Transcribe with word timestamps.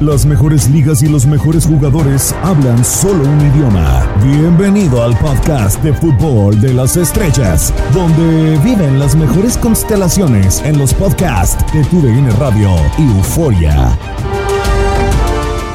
Las 0.00 0.24
mejores 0.24 0.68
ligas 0.68 1.02
y 1.02 1.08
los 1.08 1.26
mejores 1.26 1.66
jugadores 1.66 2.32
hablan 2.44 2.84
solo 2.84 3.24
un 3.24 3.40
idioma. 3.50 4.06
Bienvenido 4.22 5.02
al 5.02 5.18
podcast 5.18 5.82
de 5.82 5.92
fútbol 5.92 6.60
de 6.60 6.72
las 6.72 6.96
estrellas, 6.96 7.74
donde 7.92 8.56
viven 8.58 9.00
las 9.00 9.16
mejores 9.16 9.58
constelaciones 9.58 10.62
en 10.62 10.78
los 10.78 10.94
podcasts 10.94 11.64
de 11.72 11.82
TUDN 11.86 12.30
Radio 12.38 12.76
y 12.96 13.08
Euforia. 13.16 13.98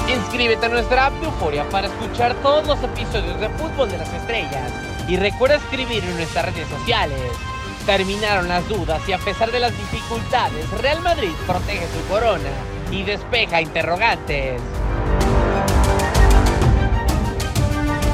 Inscríbete 0.07 0.67
a 0.67 0.69
nuestra 0.69 1.07
app 1.07 1.19
de 1.19 1.25
Euforia 1.25 1.67
para 1.67 1.87
escuchar 1.87 2.33
todos 2.35 2.65
los 2.65 2.81
episodios 2.81 3.37
de 3.41 3.49
fútbol 3.49 3.91
de 3.91 3.97
las 3.97 4.13
estrellas 4.13 4.71
y 5.05 5.17
recuerda 5.17 5.57
escribir 5.57 6.01
en 6.01 6.15
nuestras 6.15 6.45
redes 6.45 6.69
sociales. 6.69 7.19
Terminaron 7.85 8.47
las 8.47 8.69
dudas 8.69 9.01
y 9.05 9.11
a 9.11 9.17
pesar 9.17 9.51
de 9.51 9.59
las 9.59 9.77
dificultades, 9.77 10.69
Real 10.81 11.01
Madrid 11.01 11.33
protege 11.45 11.85
su 11.87 12.07
corona 12.07 12.72
y 12.93 13.03
despeja 13.03 13.59
interrogantes. 13.61 14.61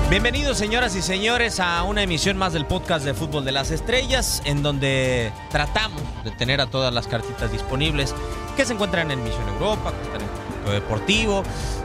Bienvenidos 0.09 0.57
señoras 0.57 0.95
y 0.95 1.01
señores 1.01 1.59
a 1.59 1.83
una 1.83 2.01
emisión 2.01 2.37
más 2.37 2.53
del 2.53 2.65
podcast 2.65 3.05
de 3.05 3.13
Fútbol 3.13 3.45
de 3.45 3.51
las 3.51 3.71
Estrellas, 3.71 4.41
en 4.45 4.63
donde 4.63 5.31
tratamos 5.51 6.01
de 6.23 6.31
tener 6.31 6.61
a 6.61 6.67
todas 6.67 6.93
las 6.93 7.07
cartitas 7.07 7.51
disponibles 7.51 8.15
que 8.55 8.65
se 8.65 8.73
encuentran 8.73 9.11
en 9.11 9.23
Misión 9.23 9.47
Europa, 9.49 9.91
que 9.91 10.01
están 10.01 10.21
en 10.21 10.27
Punto 10.27 10.71
Deportivo. 10.71 11.43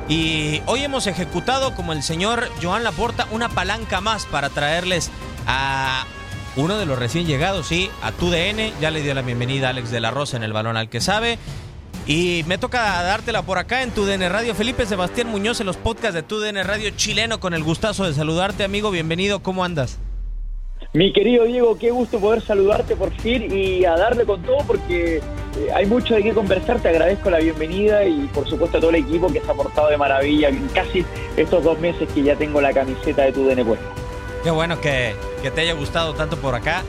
Y 0.08 0.62
hoy 0.66 0.84
hemos 0.84 1.06
ejecutado, 1.06 1.74
como 1.74 1.92
el 1.92 2.02
señor 2.02 2.48
Joan 2.62 2.84
Laporta, 2.84 3.26
una 3.30 3.48
palanca 3.48 4.00
más 4.00 4.24
para 4.24 4.48
traerles 4.50 5.10
a 5.46 6.06
uno 6.56 6.78
de 6.78 6.86
los 6.86 6.98
recién 6.98 7.26
llegados, 7.26 7.66
sí, 7.66 7.90
a 8.02 8.12
TUDN. 8.12 8.72
Ya 8.80 8.90
le 8.90 9.02
dio 9.02 9.12
la 9.12 9.22
bienvenida 9.22 9.66
a 9.66 9.70
Alex 9.70 9.90
de 9.90 10.00
la 10.00 10.10
Rosa 10.10 10.36
en 10.36 10.44
el 10.44 10.52
balón 10.52 10.76
al 10.76 10.88
que 10.88 11.00
sabe. 11.00 11.38
Y 12.06 12.44
me 12.46 12.58
toca 12.58 13.02
dártela 13.02 13.42
por 13.42 13.56
acá 13.56 13.82
en 13.82 13.90
TUDN 13.90 14.28
Radio. 14.28 14.54
Felipe 14.54 14.84
Sebastián 14.84 15.28
Muñoz 15.28 15.60
en 15.60 15.66
los 15.66 15.78
podcasts 15.78 16.14
de 16.14 16.22
TUDN 16.22 16.62
Radio 16.62 16.90
chileno 16.90 17.40
con 17.40 17.54
el 17.54 17.64
gustazo 17.64 18.04
de 18.04 18.12
saludarte, 18.12 18.62
amigo. 18.62 18.90
Bienvenido, 18.90 19.42
¿cómo 19.42 19.64
andas? 19.64 19.98
Mi 20.92 21.12
querido 21.14 21.44
Diego, 21.44 21.78
qué 21.78 21.90
gusto 21.90 22.20
poder 22.20 22.42
saludarte 22.42 22.94
por 22.94 23.10
fin 23.20 23.50
y 23.50 23.86
a 23.86 23.96
darle 23.96 24.24
con 24.24 24.42
todo 24.42 24.58
porque 24.66 25.16
eh, 25.16 25.22
hay 25.74 25.86
mucho 25.86 26.14
de 26.14 26.22
qué 26.22 26.34
conversar. 26.34 26.78
Te 26.80 26.90
agradezco 26.90 27.30
la 27.30 27.38
bienvenida 27.38 28.04
y 28.04 28.26
por 28.34 28.46
supuesto 28.48 28.76
a 28.76 28.80
todo 28.80 28.90
el 28.90 28.96
equipo 28.96 29.32
que 29.32 29.40
se 29.40 29.50
ha 29.50 29.54
portado 29.54 29.88
de 29.88 29.96
maravilla 29.96 30.50
en 30.50 30.68
casi 30.68 31.06
estos 31.38 31.64
dos 31.64 31.80
meses 31.80 32.06
que 32.12 32.22
ya 32.22 32.36
tengo 32.36 32.60
la 32.60 32.74
camiseta 32.74 33.22
de 33.22 33.32
TUDN 33.32 33.64
puesta. 33.64 33.86
Qué 34.44 34.50
bueno 34.50 34.78
que, 34.78 35.14
que 35.42 35.50
te 35.50 35.62
haya 35.62 35.72
gustado 35.72 36.12
tanto 36.12 36.36
por 36.36 36.54
acá. 36.54 36.82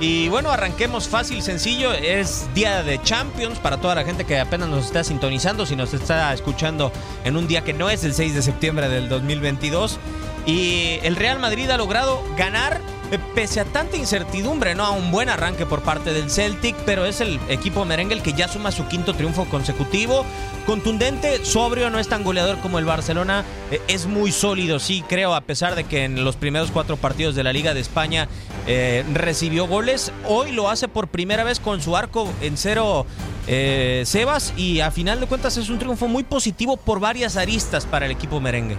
Y 0.00 0.30
bueno, 0.30 0.50
arranquemos 0.50 1.08
fácil, 1.08 1.42
sencillo. 1.42 1.92
Es 1.92 2.48
día 2.54 2.82
de 2.82 3.02
Champions 3.02 3.58
para 3.58 3.76
toda 3.76 3.94
la 3.94 4.02
gente 4.02 4.24
que 4.24 4.40
apenas 4.40 4.70
nos 4.70 4.86
está 4.86 5.04
sintonizando, 5.04 5.66
si 5.66 5.76
nos 5.76 5.92
está 5.92 6.32
escuchando 6.32 6.90
en 7.24 7.36
un 7.36 7.46
día 7.46 7.62
que 7.62 7.74
no 7.74 7.90
es 7.90 8.02
el 8.04 8.14
6 8.14 8.34
de 8.34 8.40
septiembre 8.40 8.88
del 8.88 9.10
2022. 9.10 9.98
Y 10.46 10.98
el 11.02 11.16
Real 11.16 11.38
Madrid 11.38 11.68
ha 11.70 11.76
logrado 11.76 12.22
ganar 12.36 12.80
eh, 13.10 13.18
pese 13.34 13.58
a 13.58 13.64
tanta 13.64 13.96
incertidumbre, 13.96 14.76
¿no? 14.76 14.84
A 14.84 14.90
un 14.90 15.10
buen 15.10 15.28
arranque 15.28 15.66
por 15.66 15.82
parte 15.82 16.12
del 16.12 16.30
Celtic, 16.30 16.76
pero 16.86 17.04
es 17.04 17.20
el 17.20 17.40
equipo 17.48 17.84
merengue 17.84 18.14
el 18.14 18.22
que 18.22 18.34
ya 18.34 18.46
suma 18.46 18.70
su 18.70 18.86
quinto 18.86 19.14
triunfo 19.14 19.46
consecutivo. 19.46 20.24
Contundente, 20.64 21.44
sobrio, 21.44 21.90
no 21.90 21.98
es 21.98 22.06
tan 22.06 22.22
goleador 22.22 22.58
como 22.58 22.78
el 22.78 22.84
Barcelona. 22.84 23.44
Eh, 23.72 23.82
es 23.88 24.06
muy 24.06 24.30
sólido, 24.30 24.78
sí, 24.78 25.02
creo, 25.08 25.34
a 25.34 25.40
pesar 25.40 25.74
de 25.74 25.84
que 25.84 26.04
en 26.04 26.24
los 26.24 26.36
primeros 26.36 26.70
cuatro 26.70 26.96
partidos 26.96 27.34
de 27.34 27.42
la 27.42 27.52
Liga 27.52 27.74
de 27.74 27.80
España 27.80 28.28
eh, 28.68 29.04
recibió 29.12 29.66
goles. 29.66 30.12
Hoy 30.28 30.52
lo 30.52 30.70
hace 30.70 30.86
por 30.86 31.08
primera 31.08 31.42
vez 31.42 31.58
con 31.58 31.80
su 31.82 31.96
arco 31.96 32.28
en 32.40 32.56
cero. 32.56 33.06
Sebas 33.46 34.52
y 34.56 34.78
a 34.78 34.92
final 34.92 35.18
de 35.18 35.26
cuentas 35.26 35.56
es 35.56 35.70
un 35.70 35.80
triunfo 35.80 36.06
muy 36.06 36.22
positivo 36.22 36.76
por 36.76 37.00
varias 37.00 37.36
aristas 37.36 37.84
para 37.84 38.06
el 38.06 38.12
equipo 38.12 38.40
merengue. 38.40 38.76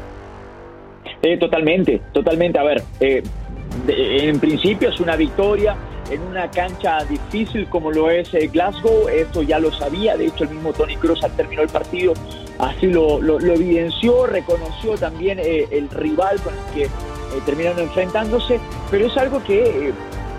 Eh, 1.22 1.38
totalmente, 1.38 2.02
totalmente. 2.14 2.60
A 2.60 2.64
ver, 2.64 2.84
eh, 3.00 3.22
en 3.88 4.40
principio 4.40 4.90
es 4.90 5.00
una 5.00 5.16
victoria 5.16 5.76
en 6.10 6.22
una 6.24 6.50
cancha 6.52 7.04
difícil 7.06 7.68
como 7.68 7.92
lo 7.92 8.10
es 8.10 8.34
eh, 8.34 8.48
Glasgow. 8.52 9.08
Esto 9.08 9.42
ya 9.44 9.60
lo 9.60 9.72
sabía. 9.72 10.18
De 10.18 10.28
hecho, 10.28 10.44
el 10.46 10.50
mismo 10.52 10.74
Tony 10.74 10.96
Kroos 10.98 11.24
al 11.24 11.32
término 11.36 11.62
del 11.62 11.70
partido 11.70 12.14
así 12.60 12.88
lo, 12.88 13.20
lo- 13.22 13.40
evidenció, 13.40 14.26
reconoció 14.28 14.96
también 14.96 15.40
eh, 15.40 15.68
el 15.72 15.90
rival 15.90 16.40
con 16.42 16.54
el 16.54 16.74
que 16.74 16.84
eh, 16.84 16.90
terminaron 17.46 17.80
enfrentándose. 17.80 18.60
Pero 18.90 19.08
es 19.08 19.18
algo 19.18 19.44
que 19.44 19.64
eh, 19.90 19.94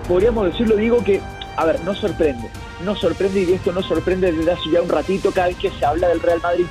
podríamos 0.08 0.46
decirlo, 0.46 0.76
digo 0.76 1.02
que, 1.04 1.20
a 1.56 1.64
ver, 1.64 1.80
no 1.84 1.94
sorprende. 1.94 2.48
No 2.84 2.96
sorprende 2.96 3.42
y 3.42 3.52
esto 3.52 3.72
no 3.72 3.82
sorprende 3.82 4.32
desde 4.32 4.50
hace 4.52 4.70
ya 4.72 4.82
un 4.82 4.88
ratito 4.88 5.30
cada 5.30 5.46
vez 5.48 5.56
que 5.56 5.70
se 5.70 5.84
habla 5.86 6.08
del 6.08 6.20
Real 6.20 6.40
Madrid 6.42 6.66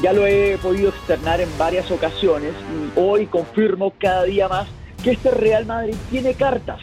ya 0.00 0.12
lo 0.12 0.26
he 0.26 0.56
podido 0.58 0.88
externar 0.90 1.40
en 1.40 1.48
varias 1.58 1.90
ocasiones 1.90 2.52
y 2.72 2.98
hoy 2.98 3.26
confirmo 3.26 3.92
cada 3.98 4.24
día 4.24 4.48
más 4.48 4.68
que 5.02 5.12
este 5.12 5.30
Real 5.30 5.66
Madrid 5.66 5.94
tiene 6.10 6.34
cartas, 6.34 6.80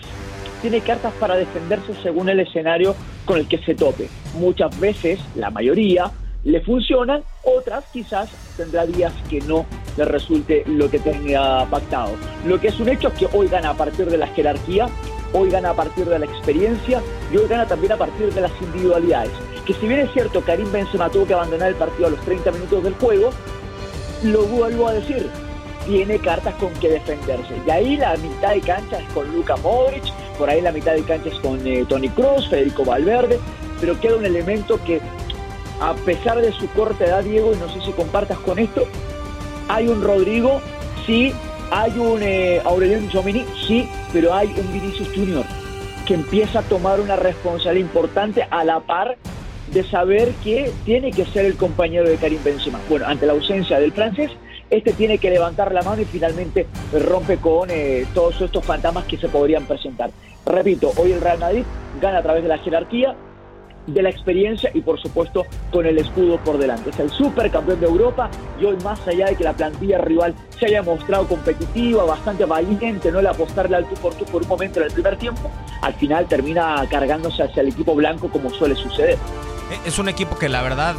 tiene 0.61 0.81
cartas 0.81 1.13
para 1.19 1.35
defenderse 1.35 1.93
según 2.03 2.29
el 2.29 2.41
escenario 2.41 2.95
con 3.25 3.37
el 3.37 3.47
que 3.47 3.57
se 3.59 3.75
tope. 3.75 4.09
Muchas 4.35 4.77
veces, 4.79 5.19
la 5.35 5.49
mayoría, 5.49 6.11
le 6.43 6.61
funcionan, 6.61 7.23
otras 7.43 7.85
quizás 7.91 8.29
tendrá 8.55 8.85
días 8.85 9.13
que 9.29 9.41
no 9.41 9.65
le 9.97 10.05
resulte 10.05 10.63
lo 10.65 10.89
que 10.89 10.99
tenga 10.99 11.65
pactado. 11.65 12.15
Lo 12.45 12.59
que 12.59 12.69
es 12.69 12.79
un 12.79 12.89
hecho 12.89 13.09
es 13.09 13.13
que 13.15 13.27
hoy 13.33 13.47
gana 13.47 13.71
a 13.71 13.73
partir 13.73 14.09
de 14.09 14.17
la 14.17 14.27
jerarquía, 14.27 14.87
hoy 15.33 15.49
gana 15.49 15.71
a 15.71 15.73
partir 15.75 16.05
de 16.05 16.19
la 16.19 16.25
experiencia 16.25 17.01
y 17.31 17.37
hoy 17.37 17.47
gana 17.47 17.67
también 17.67 17.93
a 17.93 17.97
partir 17.97 18.33
de 18.33 18.41
las 18.41 18.51
individualidades. 18.61 19.31
Que 19.65 19.73
si 19.73 19.87
bien 19.87 19.99
es 19.99 20.11
cierto, 20.13 20.41
Karim 20.41 20.71
Benzema 20.71 21.09
tuvo 21.09 21.25
que 21.25 21.33
abandonar 21.33 21.69
el 21.69 21.75
partido 21.75 22.07
a 22.07 22.11
los 22.11 22.21
30 22.21 22.51
minutos 22.51 22.83
del 22.83 22.93
juego, 22.95 23.29
lo 24.23 24.43
vuelvo 24.43 24.87
a 24.87 24.93
decir, 24.93 25.29
tiene 25.85 26.19
cartas 26.19 26.55
con 26.55 26.73
que 26.73 26.89
defenderse. 26.89 27.55
Y 27.65 27.69
ahí 27.69 27.97
la 27.97 28.15
mitad 28.17 28.53
de 28.53 28.61
cancha 28.61 28.99
es 28.99 29.13
con 29.13 29.31
Luka 29.31 29.55
Modric, 29.57 30.03
por 30.37 30.49
ahí 30.49 30.61
la 30.61 30.71
mitad 30.71 30.93
de 30.93 31.03
cancha 31.03 31.29
es 31.29 31.39
con 31.39 31.65
eh, 31.65 31.85
Tony 31.87 32.09
Kroos, 32.09 32.47
Federico 32.49 32.85
Valverde, 32.85 33.39
pero 33.79 33.99
queda 33.99 34.15
un 34.15 34.25
elemento 34.25 34.79
que, 34.83 35.01
a 35.79 35.93
pesar 35.93 36.41
de 36.41 36.51
su 36.51 36.67
corta 36.69 37.05
edad, 37.05 37.23
Diego, 37.23 37.53
y 37.53 37.57
no 37.57 37.71
sé 37.71 37.81
si 37.81 37.91
compartas 37.91 38.37
con 38.39 38.59
esto, 38.59 38.85
hay 39.67 39.87
un 39.87 40.03
Rodrigo, 40.03 40.61
sí, 41.05 41.33
hay 41.71 41.97
un 41.97 42.21
eh, 42.23 42.61
Aureliano 42.63 43.07
sí, 43.67 43.87
pero 44.11 44.33
hay 44.33 44.47
un 44.57 44.73
Vinicius 44.73 45.09
Junior 45.13 45.45
que 46.05 46.15
empieza 46.15 46.59
a 46.59 46.61
tomar 46.63 46.99
una 46.99 47.15
responsabilidad 47.15 47.85
importante 47.85 48.47
a 48.49 48.63
la 48.63 48.79
par 48.79 49.17
de 49.71 49.83
saber 49.83 50.31
que 50.43 50.71
tiene 50.83 51.11
que 51.11 51.25
ser 51.25 51.45
el 51.45 51.55
compañero 51.55 52.09
de 52.09 52.15
Karim 52.15 52.43
Benzema. 52.43 52.79
Bueno, 52.89 53.05
ante 53.05 53.27
la 53.27 53.33
ausencia 53.33 53.79
del 53.79 53.91
francés, 53.91 54.31
este 54.71 54.93
tiene 54.93 55.19
que 55.19 55.29
levantar 55.29 55.71
la 55.71 55.83
mano 55.83 56.01
y 56.01 56.05
finalmente 56.05 56.65
rompe 56.93 57.37
con 57.37 57.69
eh, 57.71 58.07
todos 58.13 58.41
estos 58.41 58.65
fantasmas 58.65 59.05
que 59.05 59.17
se 59.17 59.29
podrían 59.29 59.65
presentar. 59.65 60.09
Repito, 60.45 60.91
hoy 60.97 61.11
el 61.11 61.21
Real 61.21 61.37
Madrid 61.37 61.63
gana 62.01 62.19
a 62.19 62.23
través 62.23 62.41
de 62.41 62.49
la 62.49 62.57
jerarquía, 62.57 63.15
de 63.87 64.01
la 64.01 64.09
experiencia 64.09 64.69
y 64.73 64.81
por 64.81 64.99
supuesto 64.99 65.45
con 65.71 65.85
el 65.85 65.97
escudo 65.97 66.37
por 66.43 66.57
delante. 66.57 66.89
Es 66.91 66.99
el 66.99 67.09
supercampeón 67.09 67.79
de 67.79 67.87
Europa 67.87 68.29
y 68.59 68.65
hoy 68.65 68.77
más 68.83 69.05
allá 69.07 69.27
de 69.27 69.35
que 69.35 69.43
la 69.43 69.53
plantilla 69.53 69.99
rival 69.99 70.35
se 70.57 70.67
haya 70.67 70.83
mostrado 70.83 71.27
competitiva, 71.27 72.03
bastante 72.05 72.45
valiente, 72.45 73.11
no 73.11 73.19
el 73.19 73.27
apostarle 73.27 73.77
al 73.77 73.85
tú 73.85 73.95
por 73.95 74.13
tú 74.15 74.25
por 74.25 74.43
un 74.43 74.47
momento 74.47 74.79
en 74.79 74.87
el 74.87 74.91
primer 74.91 75.17
tiempo, 75.17 75.49
al 75.81 75.93
final 75.95 76.27
termina 76.27 76.85
cargándose 76.89 77.43
hacia 77.43 77.61
el 77.61 77.69
equipo 77.69 77.95
blanco 77.95 78.29
como 78.29 78.49
suele 78.49 78.75
suceder. 78.75 79.17
Eh, 79.71 79.79
Es 79.85 79.99
un 79.99 80.09
equipo 80.09 80.37
que 80.37 80.49
la 80.49 80.61
verdad 80.61 80.95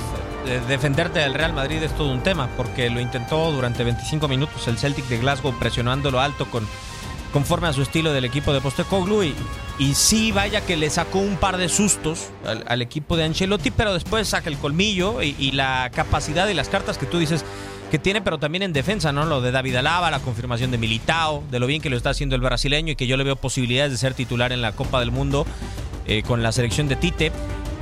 eh, 0.47 0.61
defenderte 0.69 1.19
del 1.19 1.35
Real 1.35 1.53
Madrid 1.53 1.83
es 1.83 1.93
todo 1.93 2.11
un 2.11 2.23
tema 2.23 2.49
porque 2.57 2.89
lo 2.91 3.01
intentó 3.01 3.53
durante 3.53 3.85
25 3.85 4.27
minutos 4.27 4.67
el 4.69 4.79
Celtic 4.79 5.07
de 5.07 5.19
Glasgow 5.19 5.53
presionándolo 5.59 6.21
alto 6.21 6.47
con 6.47 6.67
conforme 7.33 7.69
a 7.69 7.73
su 7.73 7.83
estilo 7.83 8.13
del 8.13 8.25
equipo 8.25 8.53
de 8.53 8.61
Postecoglou 8.61 9.23
y, 9.23 9.35
y 9.81 9.95
sí 9.95 10.31
vaya 10.31 10.61
que 10.61 10.77
le 10.77 10.91
sacó 10.91 11.21
un 11.21 11.37
par 11.37 11.57
de 11.57 11.71
sustos 11.71 12.29
al, 12.45 12.83
equipo 12.83 13.17
de 13.17 13.25
Ancelotti 13.25 13.71
pero 13.71 13.95
después 13.95 14.29
saca 14.29 14.51
el 14.51 14.59
colmillo 14.59 15.23
y, 15.23 15.53
la 15.53 15.91
capacidad 15.93 16.47
y 16.49 16.55
las 16.55 16.69
cartas 16.69 16.99
que 16.99 17.07
tú 17.07 17.19
dices 17.19 17.45
que 17.91 17.99
tiene, 17.99 18.21
pero 18.21 18.39
también 18.39 18.63
en 18.63 18.73
defensa, 18.73 19.11
¿no? 19.11 19.25
Lo 19.25 19.41
de 19.41 19.51
David 19.51 19.75
Alaba, 19.77 20.13
la 20.13 20.21
confirmación 20.21 20.71
de 20.71 20.79
Militao, 20.79 21.43
de 21.51 21.59
lo 21.59 21.67
bien 21.67 21.83
que 21.83 21.91
lo 21.91 21.97
está 21.97 22.11
haciendo 22.11 22.37
el 22.37 22.41
brasileño 22.41 22.93
y 22.93 22.97
que 22.97 23.09
yo 23.09 23.17
le 23.17 23.25
veo 23.25 23.35
posibilidades 23.35 23.91
de 23.91 23.99
ser 23.99 24.15
titular 24.15 24.53
en 24.53 24.63
la 24.63 24.73
Copa 24.73 25.01
del 25.01 25.11
Mundo 25.11 25.45
eh, 26.07 26.23
con 26.23 26.41
la 26.41 26.53
selección 26.53 26.87
de 26.87 26.95
Tite. 26.95 27.33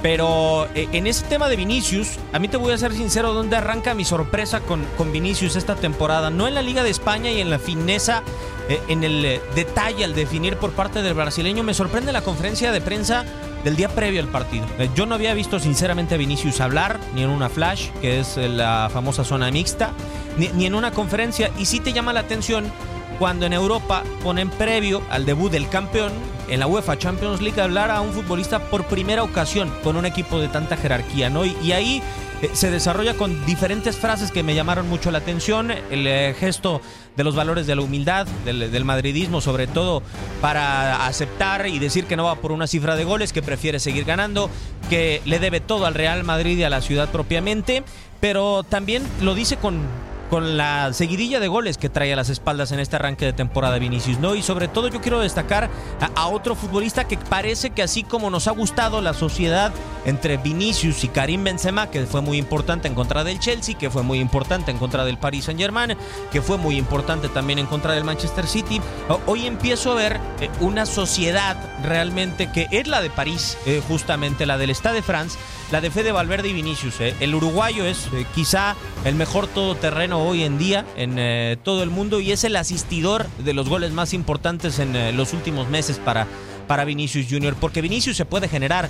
Pero 0.01 0.67
eh, 0.75 0.89
en 0.93 1.07
ese 1.07 1.27
tema 1.27 1.49
de 1.49 1.57
Vinicius, 1.57 2.13
a 2.33 2.39
mí 2.39 2.49
te 2.49 2.57
voy 2.57 2.73
a 2.73 2.79
ser 2.79 2.95
sincero, 2.95 3.35
¿dónde 3.35 3.57
arranca 3.57 3.93
mi 3.93 4.05
sorpresa 4.07 4.61
con, 4.61 4.83
con 4.97 5.13
Vinicius 5.13 5.57
esta 5.57 5.75
temporada? 5.75 6.31
No 6.31 6.49
en 6.49 6.55
la 6.55 6.63
Liga 6.63 6.85
de 6.85 6.91
España 6.91 7.31
y 7.31 7.43
en 7.43 7.51
la 7.51 7.59
fineza, 7.59 8.23
en 8.69 9.05
el 9.05 9.25
eh, 9.25 9.41
detalle 9.55 10.05
al 10.05 10.15
definir 10.15 10.57
por 10.57 10.73
parte 10.73 11.03
del 11.03 11.15
brasileño. 11.15 11.63
Me 11.63 11.75
sorprende 11.75 12.13
la 12.13 12.23
conferencia 12.23 12.73
de 12.73 12.81
prensa 12.81 13.25
del 13.65 13.77
día 13.77 13.89
previo 13.89 14.21
al 14.21 14.29
partido. 14.29 14.67
yo 14.95 15.05
no 15.05 15.15
había 15.15 15.35
visto 15.35 15.59
sinceramente 15.59 16.15
a 16.15 16.19
Vinicius 16.19 16.61
hablar, 16.61 17.01
ni 17.15 17.25
en 17.25 17.31
una 17.31 17.49
flash, 17.49 17.89
que 18.01 18.21
es 18.21 18.37
la 18.37 18.89
famosa 18.93 19.25
zona 19.25 19.51
mixta, 19.51 19.93
ni 20.37 20.65
en 20.67 20.75
una 20.75 20.93
conferencia. 20.93 21.51
Y 21.59 21.65
sí 21.65 21.81
te 21.81 21.93
llama 21.93 22.13
la 22.13 22.21
atención 22.21 22.71
cuando 23.19 23.47
en 23.47 23.53
Europa 23.53 24.05
ponen 24.23 24.49
previo 24.49 25.03
al 25.11 25.27
debut 25.27 25.51
del 25.51 25.69
campeón 25.69 26.13
en 26.49 26.61
la 26.61 26.67
UEFA 26.67 26.97
Champions 26.97 27.41
League 27.41 27.61
hablar 27.61 27.91
a 27.91 28.01
un 28.01 28.13
futbolista 28.13 28.59
por 28.59 28.85
primera 28.87 29.23
ocasión 29.23 29.71
con 29.83 29.97
un 29.97 30.07
equipo 30.07 30.39
de 30.39 30.49
tanta 30.49 30.77
jerarquía, 30.77 31.29
¿no? 31.29 31.45
Y, 31.45 31.73
ahí 31.73 32.03
eh, 32.43 32.51
se 32.53 32.71
desarrolla 32.71 33.15
con 33.15 33.45
diferentes 33.47 33.97
frases 33.97 34.31
que 34.31 34.43
me 34.43 34.55
llamaron 34.55 34.89
mucho 34.89 35.11
la 35.11 35.19
atención, 35.19 35.71
el 35.71 36.07
eh, 36.07 36.35
gesto 36.39 36.81
de 37.17 37.25
los 37.25 37.35
valores 37.35 37.67
de 37.67 37.75
la 37.75 37.83
humildad, 37.83 38.27
del, 38.45 38.71
del, 38.71 38.85
madridismo 38.85 39.41
sobre 39.41 39.67
todo, 39.67 40.03
para 40.41 41.07
aceptar 41.07 41.67
y 41.67 41.79
decir 41.79 42.05
que 42.05 42.17
no 42.17 42.25
va 42.25 42.37
por 42.37 42.53
una 42.53 42.67
cifra 42.67 42.95
de 42.95 43.05
goles, 43.05 43.33
que 43.33 43.43
prefiere 43.43 43.81
seguir 43.81 44.05
ganando, 44.05 44.51
que 44.89 45.21
le 45.25 45.39
debe 45.39 45.61
todo 45.61 45.87
al 45.87 45.95
Real 45.95 46.23
Madrid 46.25 46.59
y 46.59 46.63
a 46.63 46.71
la 46.71 46.81
ciudad 46.81 47.11
propiamente, 47.11 47.83
pero 48.21 48.63
también 48.63 49.03
lo 49.21 49.35
dice 49.35 49.57
con 49.57 49.81
con 50.29 50.57
la 50.57 50.93
seguidilla 50.93 51.41
de 51.41 51.49
goles 51.49 51.79
que 51.79 51.89
trae 51.89 52.13
a 52.13 52.17
las 52.17 52.29
espaldas 52.29 52.73
en 52.73 52.81
este 52.81 52.97
arranque 52.97 53.25
de 53.25 53.33
temporada 53.33 53.79
Vinicius, 53.79 54.19
¿no? 54.19 54.35
Y 54.35 54.43
sobre 54.43 54.69
todo 54.69 54.89
yo 54.89 55.01
quiero 55.01 55.21
destacar 55.21 55.71
a, 56.15 56.29
otro 56.29 56.55
futbolista 56.55 57.05
que 57.09 57.17
parece 57.17 57.71
que 57.71 57.83
así 57.83 58.03
como 58.05 58.31
nos 58.31 58.49
ha 58.49 58.51
gustado 58.51 59.01
la 59.01 59.15
sociedad 59.15 59.73
entre 60.05 60.37
Vinicius 60.37 61.05
y 61.05 61.09
Karim 61.09 61.45
Benzema, 61.45 61.91
que 61.91 62.07
fue 62.07 62.21
muy 62.21 62.39
importante 62.39 62.87
en 62.87 62.95
contra 62.95 63.25
del 63.25 63.39
Chelsea, 63.39 63.77
que 63.77 63.91
fue 63.91 64.03
muy 64.03 64.21
importante 64.21 64.71
en 64.71 64.79
contra 64.79 65.05
del 65.05 65.19
Paris 65.19 65.47
Saint-Germain, 65.47 65.97
que 66.31 66.43
fue 66.43 66.59
muy 66.59 66.77
importante 66.77 67.29
también 67.29 67.59
en 67.59 67.67
contra 67.67 67.93
del 67.93 68.05
Manchester 68.05 68.47
City, 68.47 68.81
hoy 69.27 69.47
empiezo 69.47 69.93
a 69.93 69.95
ver 69.95 70.21
eh, 70.41 70.51
una 70.61 70.87
sociedad 70.87 71.57
realmente 71.83 72.51
que 72.53 72.69
es 72.71 72.87
la 72.87 73.01
de 73.01 73.11
París, 73.11 73.57
eh, 73.67 73.83
justamente 73.89 74.47
la 74.47 74.59
del 74.59 74.71
Stade 74.71 74.97
de 74.97 75.03
France, 75.03 75.39
la 75.71 75.81
de 75.81 75.91
Fede 75.91 76.13
Valverde 76.13 76.49
y 76.49 76.53
Vinicius. 76.53 77.01
Eh. 77.01 77.15
El 77.21 77.35
uruguayo 77.35 77.85
es 77.85 78.09
quizá 78.35 78.77
el 79.05 79.15
mejor 79.15 79.47
todoterreno 79.47 80.23
hoy 80.23 80.43
en 80.43 80.59
día 80.59 80.87
en 80.97 81.19
eh, 81.19 81.57
todo 81.63 81.83
el 81.83 81.91
mundo 81.91 82.21
y 82.21 82.33
es 82.33 82.45
el 82.45 82.57
asistidor 82.57 83.27
de 83.39 83.55
los 83.55 83.69
goles 83.69 83.93
más 83.93 84.15
importantes 84.15 84.79
en 84.79 84.97
eh, 84.97 85.13
los 85.13 85.33
últimos 85.33 85.69
meses 85.69 85.99
para, 85.99 86.27
para 86.67 86.85
Vinicius 86.85 87.27
Junior, 87.29 87.55
porque 87.61 87.83
Vinicius 87.83 88.17
se 88.17 88.25
puede 88.25 88.49
generar, 88.49 88.89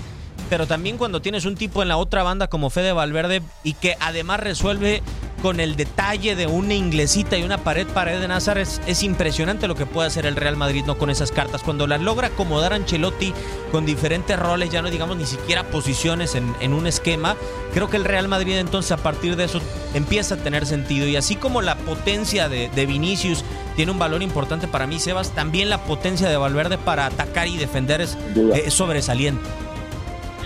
pero 0.48 0.66
también 0.66 0.98
cuando 0.98 1.20
tienes 1.20 1.44
un 1.44 1.56
tipo 1.56 1.82
en 1.82 1.88
la 1.88 1.96
otra 1.96 2.22
banda 2.22 2.48
como 2.48 2.70
Fede 2.70 2.92
Valverde 2.92 3.42
y 3.64 3.74
que 3.74 3.96
además 4.00 4.40
resuelve 4.40 5.02
con 5.40 5.60
el 5.60 5.76
detalle 5.76 6.36
de 6.36 6.46
una 6.46 6.74
inglesita 6.74 7.36
y 7.36 7.42
una 7.42 7.58
pared 7.58 7.86
pared 7.86 8.20
de 8.20 8.28
Nazar 8.28 8.58
es, 8.58 9.02
impresionante 9.02 9.68
lo 9.68 9.74
que 9.74 9.86
puede 9.86 10.08
hacer 10.08 10.26
el 10.26 10.36
Real 10.36 10.56
Madrid 10.56 10.84
no 10.86 10.98
con 10.98 11.10
esas 11.10 11.32
cartas. 11.32 11.62
Cuando 11.62 11.86
las 11.86 12.00
logra 12.00 12.28
acomodar 12.28 12.72
Ancelotti 12.72 13.32
con 13.72 13.86
diferentes 13.86 14.38
roles, 14.38 14.70
ya 14.70 14.82
no 14.82 14.90
digamos 14.90 15.16
ni 15.16 15.26
siquiera 15.26 15.64
posiciones 15.64 16.34
en, 16.34 16.72
un 16.72 16.86
esquema, 16.86 17.36
creo 17.72 17.88
que 17.88 17.96
el 17.96 18.04
Real 18.04 18.28
Madrid 18.28 18.58
entonces 18.58 18.92
a 18.92 18.96
partir 18.98 19.36
de 19.36 19.44
eso 19.44 19.60
empieza 19.94 20.34
a 20.34 20.38
tener 20.38 20.66
sentido. 20.66 21.06
Y 21.06 21.16
así 21.16 21.36
como 21.36 21.62
la 21.62 21.76
potencia 21.76 22.48
de, 22.48 22.86
Vinicius 22.86 23.44
tiene 23.76 23.92
un 23.92 23.98
valor 23.98 24.22
importante 24.22 24.66
para 24.66 24.86
mí, 24.86 24.98
Sebas, 24.98 25.30
también 25.30 25.70
la 25.70 25.78
potencia 25.84 26.28
de 26.28 26.36
Valverde 26.36 26.78
para 26.78 27.06
atacar 27.06 27.48
y 27.48 27.56
defender 27.56 28.00
es, 28.00 28.16
es 28.54 28.74
sobresaliente. 28.74 29.42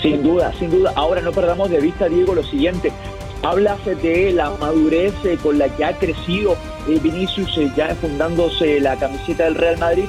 Sin 0.02 0.22
duda, 0.22 0.52
sin 0.58 0.70
duda. 0.70 0.92
Ahora 0.96 1.20
no 1.20 1.30
perdamos 1.30 1.70
de 1.70 1.78
vista, 1.80 2.08
Diego, 2.08 2.34
lo 2.34 2.42
siguiente. 2.42 2.92
Hablas 3.42 3.84
de 3.84 4.32
la 4.32 4.50
madurez 4.50 5.12
eh, 5.24 5.36
con 5.42 5.58
la 5.58 5.68
que 5.68 5.84
ha 5.84 5.98
crecido 5.98 6.56
eh, 6.88 7.00
Vinicius 7.02 7.58
eh, 7.58 7.72
ya 7.76 7.92
fundándose 7.96 8.78
la 8.78 8.96
camiseta 8.96 9.44
del 9.44 9.56
Real 9.56 9.78
Madrid. 9.78 10.04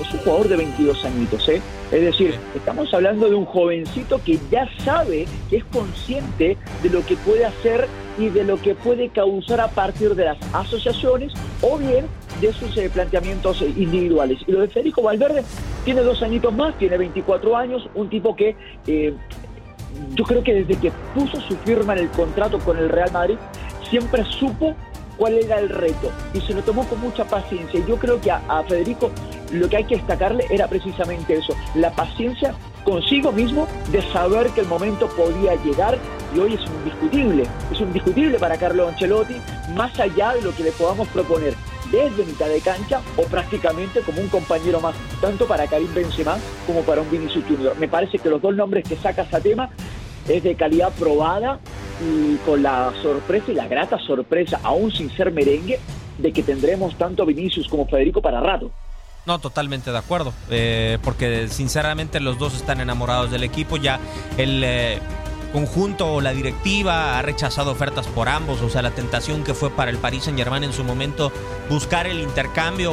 Es 0.00 0.12
un 0.12 0.18
jugador 0.20 0.48
de 0.48 0.56
22 0.56 1.04
añitos. 1.04 1.48
Es 1.48 1.62
decir, 1.92 2.34
estamos 2.56 2.92
hablando 2.92 3.28
de 3.28 3.36
un 3.36 3.44
jovencito 3.44 4.20
que 4.24 4.36
ya 4.50 4.68
sabe, 4.84 5.26
que 5.48 5.58
es 5.58 5.64
consciente 5.66 6.56
de 6.82 6.90
lo 6.90 7.06
que 7.06 7.14
puede 7.14 7.44
hacer 7.44 7.86
y 8.18 8.30
de 8.30 8.42
lo 8.42 8.60
que 8.60 8.74
puede 8.74 9.10
causar 9.10 9.60
a 9.60 9.68
partir 9.68 10.16
de 10.16 10.24
las 10.24 10.38
asociaciones 10.52 11.32
o 11.60 11.78
bien 11.78 12.06
de 12.40 12.52
sus 12.52 12.76
planteamientos 12.92 13.62
individuales. 13.62 14.40
Y 14.44 14.52
lo 14.52 14.60
de 14.60 14.68
Federico 14.68 15.02
Valverde 15.02 15.44
tiene 15.84 16.00
dos 16.00 16.20
añitos 16.20 16.52
más, 16.52 16.76
tiene 16.78 16.98
24 16.98 17.56
años, 17.56 17.88
un 17.94 18.08
tipo 18.08 18.34
que 18.34 18.56
yo 20.14 20.24
creo 20.24 20.42
que 20.42 20.54
desde 20.54 20.76
que 20.76 20.92
puso 21.14 21.40
su 21.40 21.56
firma 21.58 21.94
en 21.94 22.00
el 22.00 22.08
contrato 22.10 22.58
con 22.58 22.78
el 22.78 22.88
Real 22.88 23.10
Madrid, 23.12 23.36
siempre 23.88 24.24
supo 24.24 24.74
cuál 25.16 25.34
era 25.34 25.58
el 25.58 25.68
reto 25.68 26.10
y 26.34 26.40
se 26.40 26.54
lo 26.54 26.62
tomó 26.62 26.84
con 26.84 27.00
mucha 27.00 27.24
paciencia. 27.24 27.80
Y 27.80 27.86
yo 27.86 27.96
creo 27.96 28.20
que 28.20 28.30
a, 28.30 28.62
Federico 28.68 29.10
lo 29.52 29.68
que 29.68 29.76
hay 29.76 29.84
que 29.84 29.96
destacarle 29.96 30.46
era 30.50 30.66
precisamente 30.66 31.34
eso, 31.34 31.54
la 31.74 31.90
paciencia 31.90 32.54
consigo 32.84 33.32
mismo 33.32 33.68
de 33.90 34.02
saber 34.12 34.48
que 34.50 34.62
el 34.62 34.66
momento 34.66 35.08
podía 35.08 35.54
llegar 35.62 35.98
y 36.34 36.38
hoy 36.38 36.54
es 36.54 36.60
indiscutible, 36.66 37.44
es 37.70 37.80
indiscutible 37.80 38.38
para 38.38 38.56
Carlo 38.56 38.88
Ancelotti, 38.88 39.36
más 39.74 39.98
allá 40.00 40.34
de 40.34 40.42
lo 40.42 40.54
que 40.54 40.64
le 40.64 40.72
podamos 40.72 41.06
proponer 41.08 41.54
desde 41.92 42.24
mitad 42.24 42.48
de 42.48 42.60
cancha 42.60 43.00
o 43.16 43.22
prácticamente 43.24 44.00
como 44.00 44.20
un 44.20 44.28
compañero 44.28 44.80
más, 44.80 44.96
tanto 45.20 45.46
para 45.46 45.66
Karim 45.66 45.92
Benzema 45.94 46.38
como 46.66 46.80
para 46.82 47.02
un 47.02 47.10
Vinicius 47.10 47.44
Junior. 47.46 47.76
Me 47.78 47.86
parece 47.86 48.18
que 48.18 48.28
los 48.28 48.42
dos 48.42 48.56
nombres 48.56 48.88
que 48.88 48.96
saca 48.96 49.24
tema 49.40 49.70
es 50.28 50.42
de 50.42 50.54
calidad 50.54 50.92
probada 50.98 51.60
y 52.00 52.36
con 52.46 52.62
la 52.62 52.92
sorpresa 53.02 53.52
y 53.52 53.54
la 53.54 53.68
grata 53.68 53.98
sorpresa, 53.98 54.60
aún 54.62 54.90
sin 54.90 55.10
ser 55.10 55.30
merengue, 55.30 55.78
de 56.18 56.32
que 56.32 56.42
tendremos 56.42 56.96
tanto 56.96 57.24
Vinicius 57.26 57.68
como 57.68 57.86
Federico 57.86 58.20
para 58.20 58.40
rato. 58.40 58.70
No, 59.24 59.38
totalmente 59.38 59.92
de 59.92 59.98
acuerdo, 59.98 60.32
eh, 60.50 60.98
porque 61.04 61.46
sinceramente 61.48 62.18
los 62.18 62.38
dos 62.38 62.54
están 62.54 62.80
enamorados 62.80 63.30
del 63.30 63.44
equipo. 63.44 63.76
Ya 63.76 64.00
el, 64.36 64.62
eh, 64.64 64.98
conjunto 65.52 66.14
o 66.14 66.20
la 66.20 66.32
directiva 66.32 67.18
ha 67.18 67.22
rechazado 67.22 67.72
ofertas 67.72 68.06
por 68.06 68.28
ambos, 68.28 68.60
o 68.62 68.70
sea, 68.70 68.82
la 68.82 68.92
tentación 68.92 69.44
que 69.44 69.54
fue 69.54 69.70
para 69.70 69.90
el 69.90 69.98
Paris 69.98 70.24
Saint-Germain 70.24 70.64
en 70.64 70.72
su 70.72 70.82
momento 70.84 71.30
buscar 71.68 72.06
el 72.06 72.20
intercambio 72.20 72.92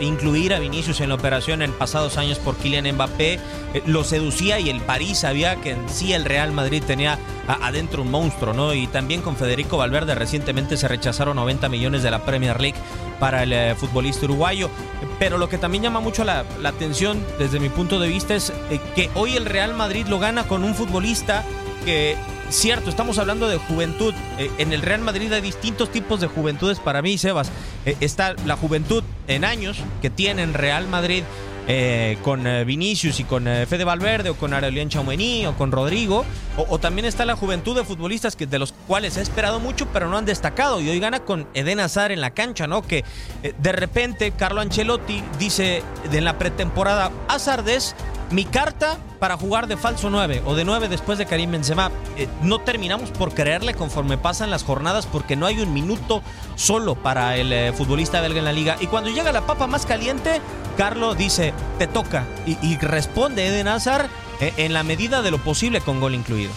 incluir 0.00 0.54
a 0.54 0.58
Vinicius 0.58 1.00
en 1.00 1.10
la 1.10 1.14
operación 1.14 1.62
en 1.62 1.72
pasados 1.72 2.16
años 2.16 2.38
por 2.38 2.56
Kylian 2.56 2.94
Mbappé 2.94 3.34
eh, 3.74 3.82
lo 3.86 4.04
seducía 4.04 4.58
y 4.58 4.70
el 4.70 4.80
París 4.80 5.18
sabía 5.18 5.56
que 5.56 5.72
en 5.72 5.88
sí 5.88 6.12
el 6.12 6.24
Real 6.24 6.52
Madrid 6.52 6.82
tenía 6.86 7.18
adentro 7.46 8.02
un 8.02 8.10
monstruo, 8.10 8.52
¿no? 8.52 8.74
Y 8.74 8.86
también 8.86 9.22
con 9.22 9.36
Federico 9.36 9.78
Valverde 9.78 10.14
recientemente 10.14 10.76
se 10.76 10.88
rechazaron 10.88 11.36
90 11.36 11.68
millones 11.68 12.02
de 12.02 12.10
la 12.10 12.24
Premier 12.24 12.60
League 12.60 12.78
para 13.18 13.42
el 13.42 13.52
eh, 13.52 13.74
futbolista 13.74 14.26
uruguayo. 14.26 14.70
Pero 15.18 15.38
lo 15.38 15.48
que 15.48 15.58
también 15.58 15.84
llama 15.84 16.00
mucho 16.00 16.24
la, 16.24 16.44
la 16.60 16.68
atención 16.70 17.24
desde 17.38 17.60
mi 17.60 17.68
punto 17.68 17.98
de 17.98 18.08
vista 18.08 18.34
es 18.34 18.52
eh, 18.70 18.80
que 18.94 19.10
hoy 19.14 19.36
el 19.36 19.46
Real 19.46 19.74
Madrid 19.74 20.06
lo 20.06 20.18
gana 20.18 20.44
con 20.46 20.64
un 20.64 20.74
futbolista 20.74 21.44
cierto, 22.50 22.90
estamos 22.90 23.18
hablando 23.18 23.48
de 23.48 23.58
juventud. 23.58 24.14
Eh, 24.38 24.50
en 24.58 24.72
el 24.72 24.82
Real 24.82 25.00
Madrid 25.00 25.32
hay 25.32 25.40
distintos 25.40 25.90
tipos 25.90 26.20
de 26.20 26.26
juventudes 26.26 26.78
para 26.80 27.02
mí, 27.02 27.18
Sebas. 27.18 27.50
Eh, 27.84 27.96
está 28.00 28.34
la 28.46 28.56
juventud 28.56 29.02
en 29.26 29.44
años 29.44 29.78
que 30.02 30.10
tiene 30.10 30.42
en 30.42 30.54
Real 30.54 30.88
Madrid 30.88 31.22
eh, 31.70 32.16
con 32.22 32.44
Vinicius 32.64 33.20
y 33.20 33.24
con 33.24 33.44
Fede 33.44 33.84
Valverde 33.84 34.30
o 34.30 34.34
con 34.36 34.54
Aurelien 34.54 34.88
Chaumení 34.88 35.46
o 35.46 35.54
con 35.54 35.70
Rodrigo. 35.70 36.24
O, 36.56 36.78
también 36.78 37.04
está 37.04 37.26
la 37.26 37.36
juventud 37.36 37.76
de 37.76 37.84
futbolistas 37.84 38.36
que, 38.36 38.46
de 38.46 38.58
los 38.58 38.72
cuales 38.72 39.18
he 39.18 39.20
esperado 39.20 39.60
mucho 39.60 39.86
pero 39.92 40.08
no 40.08 40.16
han 40.16 40.24
destacado. 40.24 40.80
Y 40.80 40.88
hoy 40.88 40.98
gana 40.98 41.20
con 41.20 41.46
Eden 41.52 41.80
Hazard 41.80 42.12
en 42.12 42.22
la 42.22 42.30
cancha, 42.30 42.66
¿no? 42.66 42.80
Que 42.82 43.04
de 43.42 43.72
repente 43.72 44.32
Carlo 44.32 44.62
Ancelotti 44.62 45.22
dice 45.38 45.82
en 46.10 46.24
la 46.24 46.38
pretemporada, 46.38 47.12
Hazard 47.28 47.68
es 47.68 47.94
mi 48.30 48.44
carta 48.44 48.98
para 49.18 49.36
jugar 49.36 49.66
de 49.66 49.76
falso 49.76 50.10
9 50.10 50.42
o 50.44 50.54
de 50.54 50.64
9 50.64 50.88
después 50.88 51.18
de 51.18 51.26
Karim 51.26 51.50
Benzema, 51.50 51.90
eh, 52.16 52.28
no 52.42 52.58
terminamos 52.60 53.10
por 53.10 53.34
creerle 53.34 53.74
conforme 53.74 54.18
pasan 54.18 54.50
las 54.50 54.64
jornadas 54.64 55.06
porque 55.06 55.36
no 55.36 55.46
hay 55.46 55.60
un 55.60 55.72
minuto 55.72 56.22
solo 56.54 56.94
para 56.94 57.36
el 57.36 57.52
eh, 57.52 57.72
futbolista 57.72 58.20
belga 58.20 58.38
en 58.38 58.44
la 58.44 58.52
liga. 58.52 58.76
Y 58.80 58.86
cuando 58.86 59.10
llega 59.10 59.32
la 59.32 59.46
papa 59.46 59.66
más 59.66 59.86
caliente, 59.86 60.40
Carlo 60.76 61.14
dice, 61.14 61.52
te 61.78 61.86
toca. 61.86 62.24
Y, 62.46 62.76
responde 62.76 63.46
Eden 63.46 63.68
Hazard 63.68 64.06
eh, 64.40 64.52
en 64.58 64.72
la 64.72 64.82
medida 64.82 65.22
de 65.22 65.30
lo 65.30 65.38
posible 65.38 65.80
con 65.80 66.00
gol 66.00 66.14
incluido. 66.14 66.52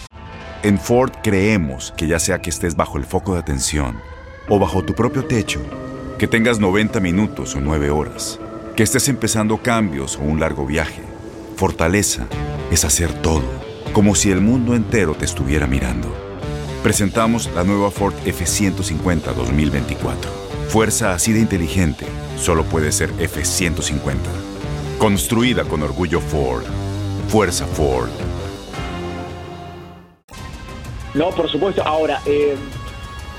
En 0.62 0.78
Ford 0.78 1.10
creemos 1.22 1.92
que 1.96 2.06
ya 2.06 2.20
sea 2.20 2.40
que 2.40 2.50
estés 2.50 2.76
bajo 2.76 2.98
el 2.98 3.04
foco 3.04 3.34
de 3.34 3.40
atención 3.40 4.00
o 4.48 4.58
bajo 4.58 4.84
tu 4.84 4.94
propio 4.94 5.24
techo, 5.24 5.60
que 6.18 6.28
tengas 6.28 6.60
90 6.60 7.00
minutos 7.00 7.56
o 7.56 7.60
9 7.60 7.90
horas, 7.90 8.38
que 8.76 8.84
estés 8.84 9.08
empezando 9.08 9.58
cambios 9.58 10.16
o 10.16 10.20
un 10.20 10.38
largo 10.38 10.64
viaje, 10.64 11.02
Fortaleza 11.56 12.26
es 12.70 12.84
hacer 12.84 13.12
todo, 13.22 13.44
como 13.92 14.14
si 14.14 14.30
el 14.30 14.40
mundo 14.40 14.74
entero 14.74 15.14
te 15.14 15.24
estuviera 15.24 15.66
mirando. 15.66 16.08
Presentamos 16.82 17.48
la 17.54 17.62
nueva 17.62 17.90
Ford 17.90 18.14
F150 18.24 19.34
2024. 19.34 20.30
Fuerza 20.68 21.14
así 21.14 21.32
de 21.32 21.40
inteligente 21.40 22.06
solo 22.36 22.64
puede 22.64 22.90
ser 22.90 23.10
F150. 23.12 24.16
Construida 24.98 25.64
con 25.64 25.82
orgullo 25.82 26.20
Ford. 26.20 26.64
Fuerza 27.28 27.66
Ford. 27.66 28.10
No, 31.14 31.30
por 31.30 31.48
supuesto. 31.48 31.82
Ahora, 31.82 32.20
eh, 32.26 32.56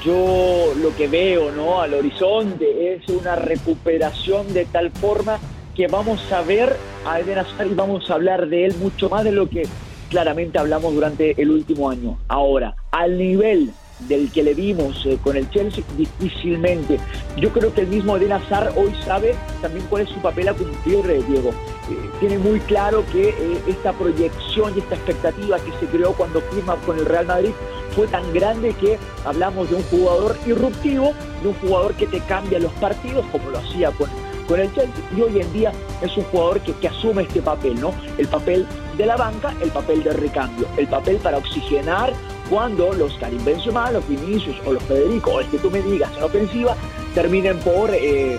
yo 0.06 0.74
lo 0.82 0.96
que 0.96 1.08
veo 1.08 1.52
¿no? 1.52 1.82
al 1.82 1.94
horizonte 1.94 2.94
es 2.94 3.08
una 3.10 3.36
recuperación 3.36 4.54
de 4.54 4.66
tal 4.66 4.92
forma 4.92 5.40
que 5.76 5.88
vamos 5.88 6.32
a 6.32 6.42
ver 6.42 6.76
a 7.06 7.20
Eden 7.20 7.40
Hazard 7.40 7.72
y 7.72 7.76
vamos 7.76 8.10
a 8.10 8.16
hablar 8.16 8.48
de 8.48 8.66
él 8.66 8.76
mucho 8.78 9.10
más 9.10 9.24
de 9.24 9.32
lo 9.32 9.50
que 9.50 9.64
claramente 10.10 10.60
hablamos 10.60 10.94
durante 10.94 11.42
el 11.42 11.50
último 11.50 11.90
año. 11.90 12.18
Ahora, 12.28 12.76
al 12.92 13.18
nivel 13.18 13.74
del 14.08 14.32
que 14.32 14.44
le 14.44 14.54
vimos 14.54 15.06
eh, 15.06 15.18
con 15.24 15.38
el 15.38 15.50
Chelsea, 15.50 15.84
difícilmente. 15.98 17.00
Yo 17.38 17.50
creo 17.50 17.74
que 17.74 17.82
el 17.82 17.88
mismo 17.88 18.18
Eden 18.18 18.34
Hazard 18.34 18.74
hoy 18.78 18.94
sabe 19.06 19.36
también 19.62 19.86
cuál 19.90 20.04
es 20.04 20.10
su 20.10 20.20
papel 20.20 20.50
a 20.50 20.54
cumplir, 20.54 21.10
eh, 21.10 21.24
Diego. 21.28 21.50
Eh, 21.50 22.10
tiene 22.20 22.38
muy 22.38 22.60
claro 22.62 23.04
que 23.12 23.34
esta 23.68 23.94
proyección 23.94 24.74
y 24.76 24.80
esta 24.80 24.96
expectativa 24.96 25.58
que 25.60 25.72
se 25.80 25.86
creó 25.88 26.14
cuando 26.14 26.42
firma 26.42 26.76
con 26.86 26.98
el 26.98 27.06
Real 27.06 27.26
Madrid 27.26 27.52
fue 27.96 28.08
tan 28.08 28.34
grande 28.34 28.74
que 28.74 28.98
hablamos 29.26 29.70
de 29.70 29.76
un 29.76 29.84
jugador 29.84 30.36
irruptivo, 30.46 31.14
de 31.42 31.50
un 31.50 31.56
jugador 31.56 31.94
que 31.94 32.08
te 32.08 32.20
cambia 32.22 32.60
los 32.60 32.72
partidos, 32.74 33.26
como 33.32 33.50
lo 33.50 33.60
hacía 33.60 33.92
con 33.92 34.10
con 34.48 34.60
el 34.60 34.74
Chelsea 34.74 35.04
y 35.16 35.22
hoy 35.22 35.40
en 35.40 35.54
día 35.54 35.72
es 36.02 36.16
un 36.18 36.24
jugador 36.26 36.60
que, 36.62 36.74
que, 36.74 36.88
asume 36.88 37.24
este 37.24 37.42
papel, 37.42 37.80
¿no? 37.80 37.94
El 38.18 38.28
papel 38.28 38.66
de 38.98 39.06
la 39.06 39.16
banca, 39.16 39.54
el 39.62 39.70
papel 39.72 40.04
de 40.04 40.14
recambio, 40.14 40.68
el 40.78 40.88
papel 40.88 41.18
para 41.18 41.38
oxigenar 41.38 42.14
cuando 42.50 42.94
los 42.94 43.14
Karim 43.18 43.44
Benzema, 43.44 43.92
los 43.92 44.08
Vinicius 44.08 44.56
o 44.66 44.74
los 44.74 44.84
Federico, 44.84 45.32
o 45.32 45.40
el 45.40 45.48
que 45.48 45.58
tú 45.58 45.72
me 45.72 45.82
digas 45.82 46.12
en 46.18 46.24
ofensiva, 46.24 46.76
terminen 47.14 47.58
por 47.60 47.90
eh, 47.94 48.38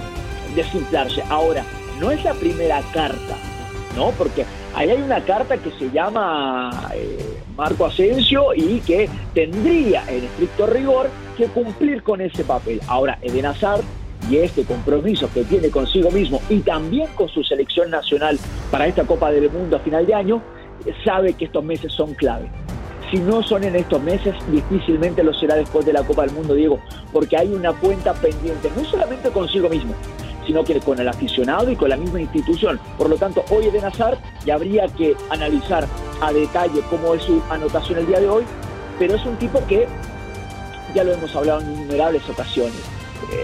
desinflarse. 0.54 1.22
Ahora, 1.30 1.64
no 1.98 2.10
es 2.10 2.22
la 2.24 2.34
primera 2.34 2.82
carta, 2.92 3.36
¿no? 3.96 4.10
Porque 4.12 4.44
ahí 4.74 4.90
hay 4.90 5.00
una 5.00 5.24
carta 5.24 5.56
que 5.56 5.70
se 5.72 5.90
llama 5.90 6.90
eh, 6.94 7.38
Marco 7.56 7.86
Asensio 7.86 8.54
y 8.54 8.80
que 8.80 9.08
tendría, 9.32 10.04
en 10.08 10.24
estricto 10.24 10.66
rigor, 10.66 11.08
que 11.36 11.46
cumplir 11.46 12.02
con 12.02 12.20
ese 12.20 12.44
papel. 12.44 12.80
Ahora, 12.86 13.18
Eden 13.22 13.46
Hazard 13.46 13.82
y 14.30 14.36
este 14.38 14.64
compromiso 14.64 15.28
que 15.32 15.44
tiene 15.44 15.70
consigo 15.70 16.10
mismo 16.10 16.40
y 16.48 16.60
también 16.60 17.08
con 17.14 17.28
su 17.28 17.42
selección 17.42 17.90
nacional 17.90 18.38
para 18.70 18.86
esta 18.86 19.04
Copa 19.04 19.30
del 19.30 19.50
Mundo 19.50 19.76
a 19.76 19.80
final 19.80 20.06
de 20.06 20.14
año, 20.14 20.42
sabe 21.04 21.34
que 21.34 21.46
estos 21.46 21.64
meses 21.64 21.92
son 21.92 22.14
clave 22.14 22.50
si 23.14 23.20
no 23.20 23.42
son 23.42 23.62
en 23.64 23.76
estos 23.76 24.02
meses, 24.02 24.34
difícilmente 24.50 25.22
lo 25.22 25.32
será 25.34 25.54
después 25.54 25.86
de 25.86 25.92
la 25.92 26.02
Copa 26.02 26.22
del 26.22 26.32
Mundo, 26.32 26.54
Diego, 26.54 26.80
porque 27.12 27.36
hay 27.36 27.52
una 27.52 27.72
cuenta 27.72 28.12
pendiente, 28.14 28.70
no 28.76 28.84
solamente 28.84 29.30
consigo 29.30 29.68
mismo, 29.68 29.94
sino 30.46 30.64
que 30.64 30.80
con 30.80 30.98
el 30.98 31.08
aficionado 31.08 31.70
y 31.70 31.76
con 31.76 31.90
la 31.90 31.96
misma 31.96 32.20
institución. 32.20 32.80
Por 32.98 33.08
lo 33.08 33.16
tanto, 33.16 33.44
hoy 33.50 33.66
Eden 33.66 33.84
Hazard 33.84 34.18
ya 34.44 34.54
habría 34.54 34.88
que 34.88 35.16
analizar 35.30 35.86
a 36.20 36.32
detalle 36.32 36.80
cómo 36.90 37.14
es 37.14 37.22
su 37.22 37.40
anotación 37.50 38.00
el 38.00 38.06
día 38.06 38.20
de 38.20 38.28
hoy, 38.28 38.44
pero 38.98 39.14
es 39.14 39.24
un 39.24 39.36
tipo 39.36 39.64
que, 39.66 39.86
ya 40.94 41.04
lo 41.04 41.12
hemos 41.12 41.34
hablado 41.36 41.60
en 41.60 41.72
innumerables 41.72 42.28
ocasiones, 42.28 42.80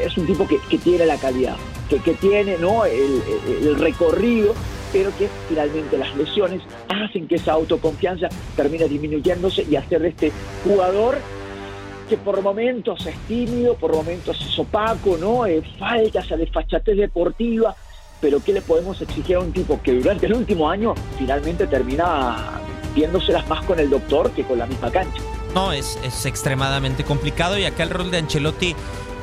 es 0.04 0.16
un 0.16 0.26
tipo 0.26 0.46
que, 0.46 0.58
tiene 0.78 1.06
la 1.06 1.16
calidad, 1.16 1.56
que, 1.88 1.98
que 1.98 2.14
tiene 2.14 2.56
¿no? 2.58 2.84
el 2.84 3.76
recorrido 3.78 4.54
pero 4.92 5.16
que 5.16 5.28
finalmente 5.48 5.96
las 5.96 6.14
lesiones 6.16 6.62
hacen 6.88 7.28
que 7.28 7.36
esa 7.36 7.52
autoconfianza 7.52 8.28
termine 8.56 8.88
disminuyéndose 8.88 9.66
y 9.68 9.76
hacer 9.76 10.02
de 10.02 10.08
este 10.08 10.32
jugador 10.64 11.18
que 12.08 12.16
por 12.16 12.42
momentos 12.42 13.06
es 13.06 13.16
tímido, 13.28 13.76
por 13.76 13.94
momentos 13.94 14.40
es 14.40 14.58
opaco, 14.58 15.16
¿no? 15.16 15.46
Eh, 15.46 15.62
falta 15.78 16.18
esa 16.18 16.36
desfachatez 16.36 16.96
deportiva, 16.96 17.74
pero 18.20 18.42
¿qué 18.42 18.52
le 18.52 18.62
podemos 18.62 19.00
exigir 19.00 19.36
a 19.36 19.40
un 19.40 19.52
tipo 19.52 19.80
que 19.80 19.92
durante 19.92 20.26
el 20.26 20.34
último 20.34 20.68
año 20.68 20.94
finalmente 21.16 21.68
termina 21.68 22.60
viéndoselas 22.96 23.48
más 23.48 23.64
con 23.64 23.78
el 23.78 23.88
doctor 23.88 24.32
que 24.32 24.42
con 24.42 24.58
la 24.58 24.66
misma 24.66 24.90
cancha? 24.90 25.22
No, 25.54 25.72
es, 25.72 25.98
es 26.02 26.26
extremadamente 26.26 27.04
complicado 27.04 27.56
y 27.58 27.64
acá 27.64 27.84
el 27.84 27.90
rol 27.90 28.10
de 28.10 28.18
Ancelotti 28.18 28.74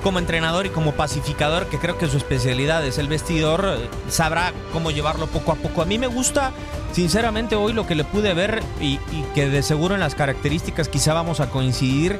como 0.07 0.19
entrenador 0.19 0.65
y 0.65 0.69
como 0.69 0.93
pacificador, 0.93 1.65
que 1.65 1.79
creo 1.79 1.97
que 1.97 2.07
su 2.07 2.15
especialidad 2.15 2.85
es 2.85 2.97
el 2.97 3.09
vestidor, 3.09 3.65
eh, 3.77 3.89
sabrá 4.07 4.53
cómo 4.71 4.89
llevarlo 4.89 5.27
poco 5.27 5.51
a 5.51 5.55
poco. 5.55 5.81
A 5.81 5.85
mí 5.85 5.99
me 5.99 6.07
gusta, 6.07 6.53
sinceramente, 6.93 7.57
hoy 7.57 7.73
lo 7.73 7.85
que 7.85 7.93
le 7.93 8.05
pude 8.05 8.33
ver 8.33 8.63
y, 8.79 9.01
y 9.11 9.25
que 9.35 9.49
de 9.49 9.61
seguro 9.61 9.95
en 9.95 9.99
las 9.99 10.15
características 10.15 10.87
quizá 10.87 11.13
vamos 11.13 11.41
a 11.41 11.49
coincidir, 11.49 12.17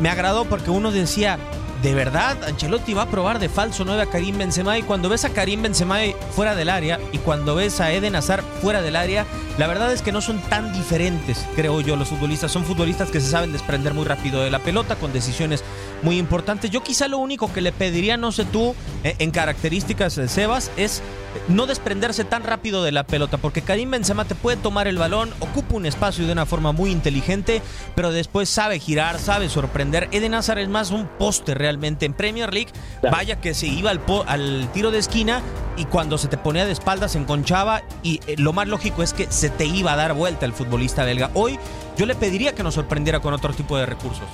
me 0.00 0.08
agradó 0.08 0.46
porque 0.46 0.70
uno 0.70 0.90
decía, 0.90 1.38
de 1.86 1.94
verdad, 1.94 2.42
Ancelotti 2.42 2.94
va 2.94 3.02
a 3.02 3.10
probar 3.10 3.38
de 3.38 3.48
falso 3.48 3.84
9 3.84 4.02
a 4.02 4.06
Karim 4.06 4.38
Benzema 4.38 4.76
y 4.76 4.82
cuando 4.82 5.08
ves 5.08 5.24
a 5.24 5.30
Karim 5.30 5.62
Benzema 5.62 5.98
fuera 6.32 6.56
del 6.56 6.68
área 6.68 6.98
y 7.12 7.18
cuando 7.18 7.54
ves 7.54 7.80
a 7.80 7.92
Eden 7.92 8.16
Hazard 8.16 8.42
fuera 8.60 8.82
del 8.82 8.96
área, 8.96 9.24
la 9.56 9.68
verdad 9.68 9.92
es 9.92 10.02
que 10.02 10.10
no 10.10 10.20
son 10.20 10.40
tan 10.40 10.72
diferentes, 10.72 11.46
creo 11.54 11.80
yo, 11.82 11.94
los 11.94 12.08
futbolistas. 12.08 12.50
Son 12.50 12.64
futbolistas 12.64 13.12
que 13.12 13.20
se 13.20 13.30
saben 13.30 13.52
desprender 13.52 13.94
muy 13.94 14.04
rápido 14.04 14.42
de 14.42 14.50
la 14.50 14.58
pelota 14.58 14.96
con 14.96 15.12
decisiones 15.12 15.62
muy 16.02 16.18
importantes. 16.18 16.72
Yo 16.72 16.82
quizá 16.82 17.06
lo 17.06 17.18
único 17.18 17.52
que 17.52 17.60
le 17.60 17.70
pediría, 17.70 18.16
no 18.16 18.32
sé 18.32 18.46
tú, 18.46 18.74
eh, 19.04 19.14
en 19.20 19.30
características 19.30 20.16
de 20.16 20.26
Sebas, 20.26 20.72
es 20.76 21.04
no 21.48 21.66
desprenderse 21.66 22.24
tan 22.24 22.42
rápido 22.42 22.82
de 22.82 22.92
la 22.92 23.04
pelota, 23.04 23.38
porque 23.38 23.62
Karim 23.62 23.90
Benzema 23.90 24.24
te 24.24 24.34
puede 24.34 24.56
tomar 24.56 24.88
el 24.88 24.98
balón, 24.98 25.32
ocupa 25.40 25.74
un 25.74 25.86
espacio 25.86 26.26
de 26.26 26.32
una 26.32 26.46
forma 26.46 26.72
muy 26.72 26.90
inteligente, 26.90 27.62
pero 27.94 28.12
después 28.12 28.48
sabe 28.48 28.78
girar, 28.78 29.18
sabe 29.18 29.48
sorprender. 29.48 30.08
Eden 30.12 30.34
Hazard 30.34 30.58
es 30.58 30.68
más 30.68 30.90
un 30.90 31.06
poste 31.06 31.54
realmente 31.54 32.06
en 32.06 32.14
Premier 32.14 32.52
League. 32.52 32.70
Vaya 33.02 33.40
que 33.40 33.54
se 33.54 33.66
iba 33.66 33.90
al, 33.90 34.00
al 34.26 34.68
tiro 34.72 34.90
de 34.90 34.98
esquina 34.98 35.42
y 35.76 35.84
cuando 35.84 36.18
se 36.18 36.28
te 36.28 36.36
ponía 36.36 36.64
de 36.64 36.72
espaldas 36.72 37.12
se 37.12 37.18
enconchaba 37.18 37.82
y 38.02 38.20
eh, 38.26 38.36
lo 38.38 38.52
más 38.52 38.68
lógico 38.68 39.02
es 39.02 39.12
que 39.12 39.26
se 39.30 39.50
te 39.50 39.66
iba 39.66 39.92
a 39.92 39.96
dar 39.96 40.14
vuelta 40.14 40.46
el 40.46 40.52
futbolista 40.52 41.04
belga. 41.04 41.30
Hoy 41.34 41.58
yo 41.96 42.06
le 42.06 42.14
pediría 42.14 42.54
que 42.54 42.62
nos 42.62 42.74
sorprendiera 42.74 43.20
con 43.20 43.34
otro 43.34 43.52
tipo 43.52 43.76
de 43.76 43.86
recursos. 43.86 44.26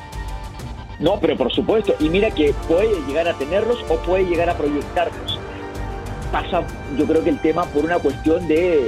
No, 0.99 1.19
pero 1.19 1.37
por 1.37 1.53
supuesto, 1.53 1.95
y 1.99 2.09
mira 2.09 2.31
que 2.31 2.55
puede 2.69 2.95
llegar 3.07 3.27
a 3.27 3.35
tenerlos 3.35 3.79
o 3.89 3.97
puede 3.97 4.25
llegar 4.25 4.49
a 4.51 4.57
proyectarlos 4.57 5.41
pasa, 6.33 6.63
yo 6.99 7.07
creo 7.07 7.23
que 7.23 7.31
el 7.31 7.39
tema 7.39 7.65
por 7.67 7.85
una 7.85 7.99
cuestión 7.99 8.49
de, 8.49 8.81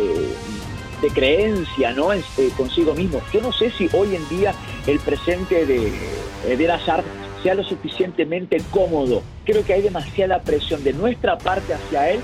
de 1.02 1.08
creencia, 1.12 1.92
¿no? 1.92 2.12
Este, 2.12 2.48
consigo 2.56 2.94
mismo. 2.94 3.20
Yo 3.32 3.42
no 3.42 3.52
sé 3.52 3.70
si 3.70 3.88
hoy 3.92 4.16
en 4.16 4.28
día 4.28 4.54
el 4.86 4.98
presente 4.98 5.66
de 5.66 5.92
Eder 6.48 6.70
Hazard 6.72 7.04
sea 7.42 7.54
lo 7.54 7.62
suficientemente 7.62 8.60
cómodo. 8.70 9.22
Creo 9.44 9.64
que 9.64 9.74
hay 9.74 9.82
demasiada 9.82 10.40
presión 10.40 10.82
de 10.82 10.94
nuestra 10.94 11.36
parte 11.36 11.74
hacia 11.74 12.10
él 12.10 12.20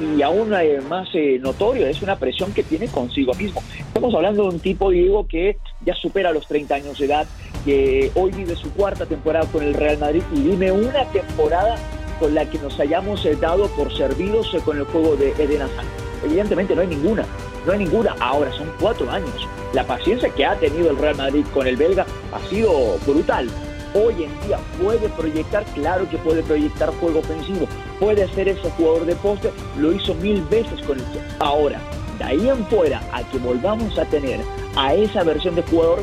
y 0.00 0.22
aún 0.22 0.50
más 0.88 1.08
eh, 1.14 1.38
notorio 1.40 1.86
es 1.86 2.02
una 2.02 2.16
presión 2.16 2.52
que 2.52 2.62
tiene 2.62 2.86
consigo 2.88 3.34
mismo. 3.34 3.62
Estamos 3.78 4.14
hablando 4.14 4.44
de 4.44 4.48
un 4.50 4.60
tipo, 4.60 4.90
Diego, 4.90 5.26
que 5.26 5.56
ya 5.84 5.94
supera 5.94 6.30
los 6.30 6.46
30 6.46 6.74
años 6.74 6.98
de 6.98 7.06
edad, 7.06 7.26
que 7.64 8.12
hoy 8.14 8.30
vive 8.30 8.54
su 8.54 8.70
cuarta 8.72 9.06
temporada 9.06 9.46
con 9.50 9.64
el 9.64 9.74
Real 9.74 9.98
Madrid 9.98 10.22
y 10.34 10.40
vive 10.40 10.70
una 10.70 11.04
temporada 11.06 11.76
con 12.18 12.34
la 12.34 12.48
que 12.48 12.58
nos 12.58 12.78
hayamos 12.80 13.24
eh, 13.24 13.36
dado 13.36 13.68
por 13.68 13.94
servidos 13.96 14.52
eh, 14.54 14.60
con 14.64 14.78
el 14.78 14.84
juego 14.84 15.16
de 15.16 15.30
Eden 15.32 15.62
Hazard. 15.62 15.86
Evidentemente 16.24 16.74
no 16.74 16.82
hay 16.82 16.88
ninguna, 16.88 17.24
no 17.66 17.72
hay 17.72 17.78
ninguna. 17.78 18.14
Ahora 18.20 18.52
son 18.52 18.70
cuatro 18.80 19.10
años. 19.10 19.48
La 19.72 19.84
paciencia 19.84 20.30
que 20.30 20.44
ha 20.44 20.56
tenido 20.56 20.90
el 20.90 20.96
Real 20.96 21.16
Madrid 21.16 21.44
con 21.52 21.66
el 21.66 21.76
belga 21.76 22.06
ha 22.32 22.48
sido 22.48 22.98
brutal. 23.06 23.48
Hoy 23.94 24.24
en 24.24 24.46
día 24.46 24.58
puede 24.82 25.08
proyectar, 25.10 25.64
claro 25.74 26.08
que 26.08 26.18
puede 26.18 26.42
proyectar 26.42 26.90
juego 27.00 27.20
ofensivo, 27.20 27.66
puede 27.98 28.28
ser 28.34 28.48
ese 28.48 28.70
jugador 28.72 29.06
de 29.06 29.16
poste, 29.16 29.50
lo 29.78 29.92
hizo 29.92 30.14
mil 30.16 30.42
veces 30.42 30.80
con 30.82 30.98
el 30.98 31.04
Ahora, 31.38 31.80
de 32.18 32.24
ahí 32.24 32.48
en 32.48 32.66
fuera 32.66 33.00
a 33.12 33.22
que 33.22 33.38
volvamos 33.38 33.98
a 33.98 34.04
tener 34.04 34.40
a 34.76 34.92
esa 34.92 35.24
versión 35.24 35.54
de 35.54 35.62
jugador, 35.62 36.02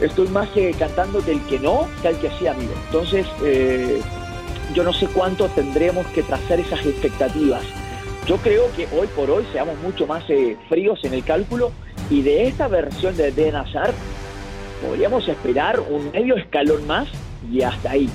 estoy 0.00 0.26
más 0.28 0.48
que 0.50 0.72
cantando 0.72 1.20
del 1.20 1.40
que 1.46 1.60
no 1.60 1.86
que 2.02 2.08
al 2.08 2.18
que 2.18 2.30
sí, 2.38 2.48
amigo. 2.48 2.72
Entonces, 2.86 3.26
eh, 3.44 4.00
yo 4.74 4.84
no 4.84 4.92
sé 4.92 5.06
cuánto 5.06 5.48
tendremos 5.48 6.06
que 6.08 6.22
trazar 6.22 6.60
esas 6.60 6.84
expectativas. 6.84 7.62
Yo 8.26 8.36
creo 8.38 8.64
que 8.74 8.88
hoy 8.98 9.06
por 9.14 9.30
hoy 9.30 9.44
seamos 9.52 9.78
mucho 9.78 10.06
más 10.06 10.28
eh, 10.28 10.56
fríos 10.68 10.98
en 11.04 11.14
el 11.14 11.24
cálculo 11.24 11.72
y 12.10 12.22
de 12.22 12.48
esta 12.48 12.66
versión 12.66 13.16
de 13.16 13.30
Den 13.30 13.54
Hazard 13.54 13.94
podríamos 14.84 15.28
esperar 15.28 15.80
un 15.80 16.10
medio 16.10 16.36
escalón 16.36 16.86
más 16.86 17.08
y 17.50 17.62
hasta 17.62 17.92
ahí. 17.92 18.10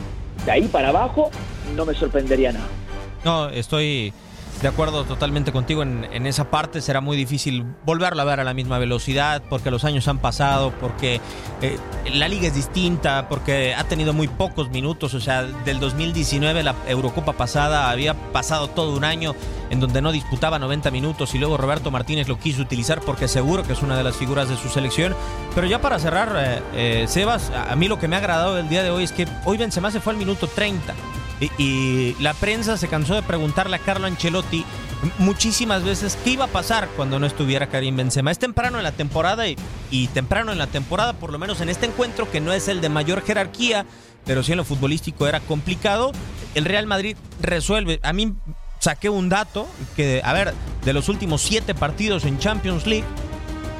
De 0.45 0.51
ahí 0.51 0.67
para 0.67 0.89
abajo 0.89 1.31
no 1.75 1.85
me 1.85 1.93
sorprendería 1.93 2.51
nada. 2.51 2.67
No, 3.23 3.49
estoy 3.49 4.13
de 4.61 4.67
acuerdo 4.67 5.05
totalmente 5.05 5.51
contigo 5.51 5.81
en, 5.81 6.25
esa 6.25 6.49
parte. 6.51 6.81
Será 6.81 7.01
muy 7.01 7.17
difícil 7.17 7.65
volverlo 7.83 8.21
a 8.21 8.25
ver 8.25 8.39
a 8.39 8.43
la 8.43 8.53
misma 8.53 8.77
velocidad 8.77 9.41
porque 9.49 9.71
los 9.71 9.83
años 9.83 10.07
han 10.07 10.19
pasado, 10.19 10.71
porque 10.79 11.19
eh, 11.61 11.77
la 12.13 12.27
liga 12.27 12.47
es 12.47 12.55
distinta, 12.55 13.27
porque 13.27 13.73
ha 13.73 13.83
tenido 13.85 14.13
muy 14.13 14.27
pocos 14.27 14.69
minutos. 14.69 15.13
O 15.15 15.19
sea, 15.19 15.43
del 15.43 15.79
2019, 15.79 16.63
la 16.63 16.75
Eurocopa 16.87 17.33
pasada, 17.33 17.89
había 17.89 18.13
pasado 18.31 18.67
todo 18.67 18.95
un 18.95 19.03
año 19.03 19.35
en 19.71 19.79
donde 19.79 20.01
no 20.01 20.11
disputaba 20.11 20.59
90 20.59 20.91
minutos 20.91 21.33
y 21.33 21.39
luego 21.39 21.57
Roberto 21.57 21.89
Martínez 21.89 22.27
lo 22.27 22.37
quiso 22.37 22.61
utilizar 22.61 22.99
porque 23.01 23.27
seguro 23.27 23.63
que 23.63 23.73
es 23.73 23.81
una 23.81 23.97
de 23.97 24.03
las 24.03 24.15
figuras 24.15 24.47
de 24.47 24.57
su 24.57 24.69
selección. 24.69 25.15
Pero 25.55 25.65
ya 25.65 25.81
para 25.81 25.97
cerrar, 25.97 26.35
eh, 26.37 26.61
eh, 26.73 27.05
Sebas, 27.07 27.51
a 27.51 27.75
mí 27.75 27.87
lo 27.87 27.97
que 27.97 28.07
me 28.07 28.15
ha 28.15 28.19
agradado 28.19 28.55
del 28.55 28.69
día 28.69 28.83
de 28.83 28.91
hoy 28.91 29.03
es 29.05 29.11
que 29.11 29.27
hoy 29.45 29.57
Benzema 29.57 29.89
se 29.89 29.99
fue 29.99 30.13
al 30.13 30.19
minuto 30.19 30.47
30. 30.47 30.93
Y, 31.57 32.15
la 32.19 32.33
prensa 32.35 32.77
se 32.77 32.87
cansó 32.87 33.15
de 33.15 33.23
preguntarle 33.23 33.75
a 33.75 33.79
Carlo 33.79 34.05
Ancelotti 34.05 34.63
muchísimas 35.17 35.83
veces 35.83 36.17
qué 36.23 36.31
iba 36.31 36.45
a 36.45 36.47
pasar 36.47 36.87
cuando 36.95 37.17
no 37.19 37.25
estuviera 37.25 37.67
Karim 37.67 37.95
Benzema. 37.95 38.29
Es 38.29 38.37
temprano 38.37 38.77
en 38.77 38.83
la 38.83 38.91
temporada 38.91 39.45
y, 39.47 40.07
temprano 40.13 40.51
en 40.51 40.59
la 40.59 40.67
temporada, 40.67 41.13
por 41.13 41.31
lo 41.31 41.39
menos 41.39 41.59
en 41.61 41.69
este 41.69 41.87
encuentro 41.87 42.29
que 42.29 42.39
no 42.39 42.53
es 42.53 42.67
el 42.67 42.79
de 42.81 42.89
mayor 42.89 43.23
jerarquía, 43.23 43.85
pero 44.25 44.43
sí 44.43 44.51
en 44.51 44.59
lo 44.59 44.63
futbolístico 44.63 45.27
era 45.27 45.39
complicado. 45.39 46.11
El 46.53 46.65
Real 46.65 46.85
Madrid 46.85 47.17
resuelve. 47.41 47.99
A 48.03 48.13
mí 48.13 48.35
saqué 48.79 49.09
un 49.09 49.29
dato 49.29 49.67
que, 49.95 50.21
a 50.23 50.33
ver, 50.33 50.53
de 50.85 50.93
los 50.93 51.09
últimos 51.09 51.41
siete 51.41 51.73
partidos 51.73 52.25
en 52.25 52.37
Champions 52.37 52.85
League, 52.85 53.05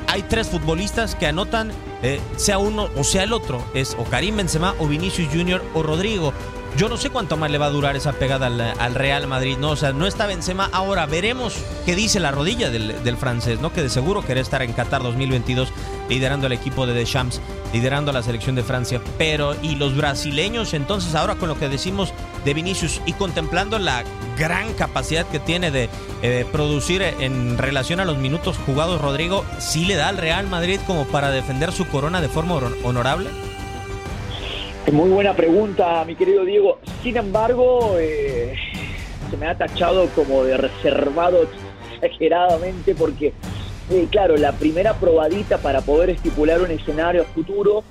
hay 0.08 0.24
tres 0.24 0.50
futbolistas 0.50 1.15
que 1.15 1.27
anotan, 1.27 1.72
eh, 2.01 2.20
sea 2.36 2.58
uno 2.58 2.89
o 2.98 3.03
sea 3.03 3.24
el 3.24 3.34
otro. 3.34 3.63
Es 3.74 3.96
o 3.98 4.03
Karim 4.03 4.36
Benzema 4.36 4.74
o 4.80 4.88
Vinicius 4.88 5.30
Junior 5.32 5.63
o 5.74 5.84
Rodrigo. 5.84 6.34
Yo 6.78 6.88
no 6.90 6.98
sé 6.98 7.10
cuánto 7.10 7.38
más 7.38 7.51
le 7.51 7.58
va 7.58 7.66
a 7.68 7.70
durar 7.70 7.96
esa 7.96 8.13
pegada 8.13 8.48
al, 8.48 8.96
Real 8.96 9.28
Madrid, 9.28 9.58
¿no? 9.58 9.72
O 9.72 9.75
sea, 9.75 9.92
no 9.92 10.08
está 10.08 10.25
Benzema. 10.25 10.70
Ahora 10.72 11.06
veremos 11.06 11.56
qué 11.86 11.96
dice 11.96 12.20
la 12.20 12.32
rodilla 12.32 12.70
del, 12.70 13.04
del, 13.04 13.18
francés, 13.18 13.60
¿no? 13.60 13.74
Que 13.74 13.84
de 13.84 13.90
seguro 13.90 14.22
quiere 14.22 14.42
estar 14.42 14.62
en 14.62 14.74
Qatar 14.74 15.04
2022 15.04 15.72
liderando 16.10 16.48
el 16.48 16.54
equipo 16.54 16.88
de 16.88 16.94
Deschamps, 16.94 17.42
liderando 17.74 18.12
la 18.12 18.24
selección 18.24 18.56
de 18.56 18.63
Francia. 18.63 19.01
Pero, 19.18 19.56
¿y 19.62 19.75
los 19.75 19.96
brasileños? 19.96 20.74
Entonces, 20.74 21.13
ahora 21.13 21.36
con 21.36 21.50
lo 21.50 21.60
que 21.60 21.70
decimos 21.70 22.13
de 22.46 22.54
Vinicius 22.54 23.01
y 23.06 23.13
contemplando 23.13 23.78
la 23.78 24.04
gran 24.38 24.74
capacidad 24.74 25.28
que 25.28 25.40
tiene 25.40 25.72
de 25.72 25.90
eh, 26.22 26.46
producir 26.51 27.01
en 27.01 27.58
relación 27.58 28.00
a 28.00 28.06
los 28.06 28.18
minutos 28.18 28.58
jugados, 28.66 29.01
Rodrigo, 29.01 29.46
¿sí 29.60 29.86
le 29.86 29.96
da 29.96 30.08
al 30.08 30.18
Real 30.18 30.48
Madrid 30.48 30.80
como 30.88 31.06
para 31.06 31.32
defender 31.32 31.72
su 31.72 31.88
corona 31.88 32.22
de 32.22 32.30
forma 32.30 32.56
honorable? 32.84 33.30
Muy 34.90 35.10
buena 35.10 35.34
pregunta, 35.34 36.04
mi 36.06 36.16
querido 36.16 36.44
Diego. 36.44 36.80
Sin 37.02 37.16
embargo, 37.16 37.96
eh, 37.98 38.56
se 39.30 39.38
me 39.38 39.48
ha 39.48 39.56
tachado 39.56 40.08
como 40.08 40.44
de 40.44 40.58
reservado 40.58 41.48
exageradamente 41.94 42.96
porque, 42.96 43.32
eh, 43.90 44.08
claro, 44.10 44.36
la 44.36 44.52
primera 44.52 44.96
probadita 44.96 45.60
para 45.60 45.82
poder 45.82 46.10
estipular 46.10 46.62
un 46.62 46.72
escenario 46.72 47.24
futuro 47.26 47.84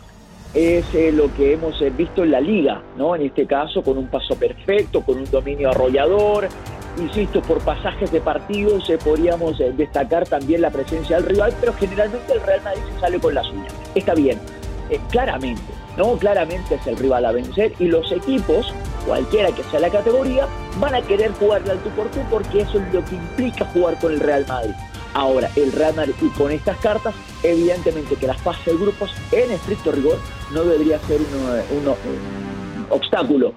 es 0.52 0.85
eh, 0.92 1.11
lo 1.12 1.32
que 1.35 1.54
hemos 1.54 1.80
visto 1.97 2.25
en 2.25 2.32
la 2.32 2.40
liga, 2.40 2.82
¿no? 2.99 3.14
En 3.14 3.23
este 3.23 3.47
caso, 3.47 3.82
con 3.82 3.97
un 3.97 4.09
paso 4.09 4.35
perfecto, 4.35 5.00
con 5.02 5.18
un 5.18 5.30
dominio 5.30 5.70
arrollador. 5.70 6.49
Insisto, 6.99 7.40
por 7.40 7.61
pasajes 7.61 8.11
de 8.11 8.20
partidos 8.20 8.90
podríamos 9.02 9.56
destacar 9.76 10.26
también 10.26 10.61
la 10.61 10.70
presencia 10.70 11.16
del 11.16 11.26
rival, 11.26 11.54
pero 11.61 11.73
generalmente 11.75 12.32
el 12.32 12.42
Real 12.42 12.61
Madrid 12.62 12.82
se 12.94 13.00
sale 13.00 13.20
con 13.20 13.32
la 13.32 13.44
suya. 13.44 13.68
Está 13.94 14.12
bien, 14.12 14.38
claramente 15.09 15.79
¿no? 15.97 16.16
Claramente 16.16 16.76
es 16.76 16.87
el 16.87 16.97
rival 16.97 17.25
a 17.25 17.32
vencer 17.32 17.73
y 17.78 17.87
los 17.87 18.11
equipos, 18.12 18.73
cualquiera 19.06 19.52
que 19.52 19.62
sea 19.64 19.80
la 19.80 19.90
categoría, 19.90 20.47
van 20.78 20.94
a 20.94 21.02
querer 21.02 21.32
jugarle 21.32 21.73
al 21.73 21.78
tú 21.78 21.90
por 21.90 22.11
tú 22.11 22.20
porque 22.30 22.62
eso 22.62 22.78
es 22.78 22.94
lo 22.94 23.04
que 23.04 23.16
implica 23.16 23.64
jugar 23.66 23.99
con 23.99 24.12
el 24.12 24.20
Real 24.20 24.44
Madrid. 24.47 24.75
Ahora, 25.14 25.50
el 25.56 25.73
Real 25.73 25.94
Madrid 25.97 26.14
y 26.23 26.28
con 26.38 26.52
estas 26.52 26.76
cartas, 26.78 27.14
evidentemente 27.42 28.14
que 28.14 28.26
las 28.26 28.40
fase 28.40 28.70
de 28.70 28.76
grupos, 28.76 29.11
en 29.32 29.50
estricto 29.50 29.90
rigor, 29.90 30.18
no 30.52 30.62
debería 30.62 30.99
ser 31.00 31.20
un 31.20 31.94
obstáculo. 32.90 33.54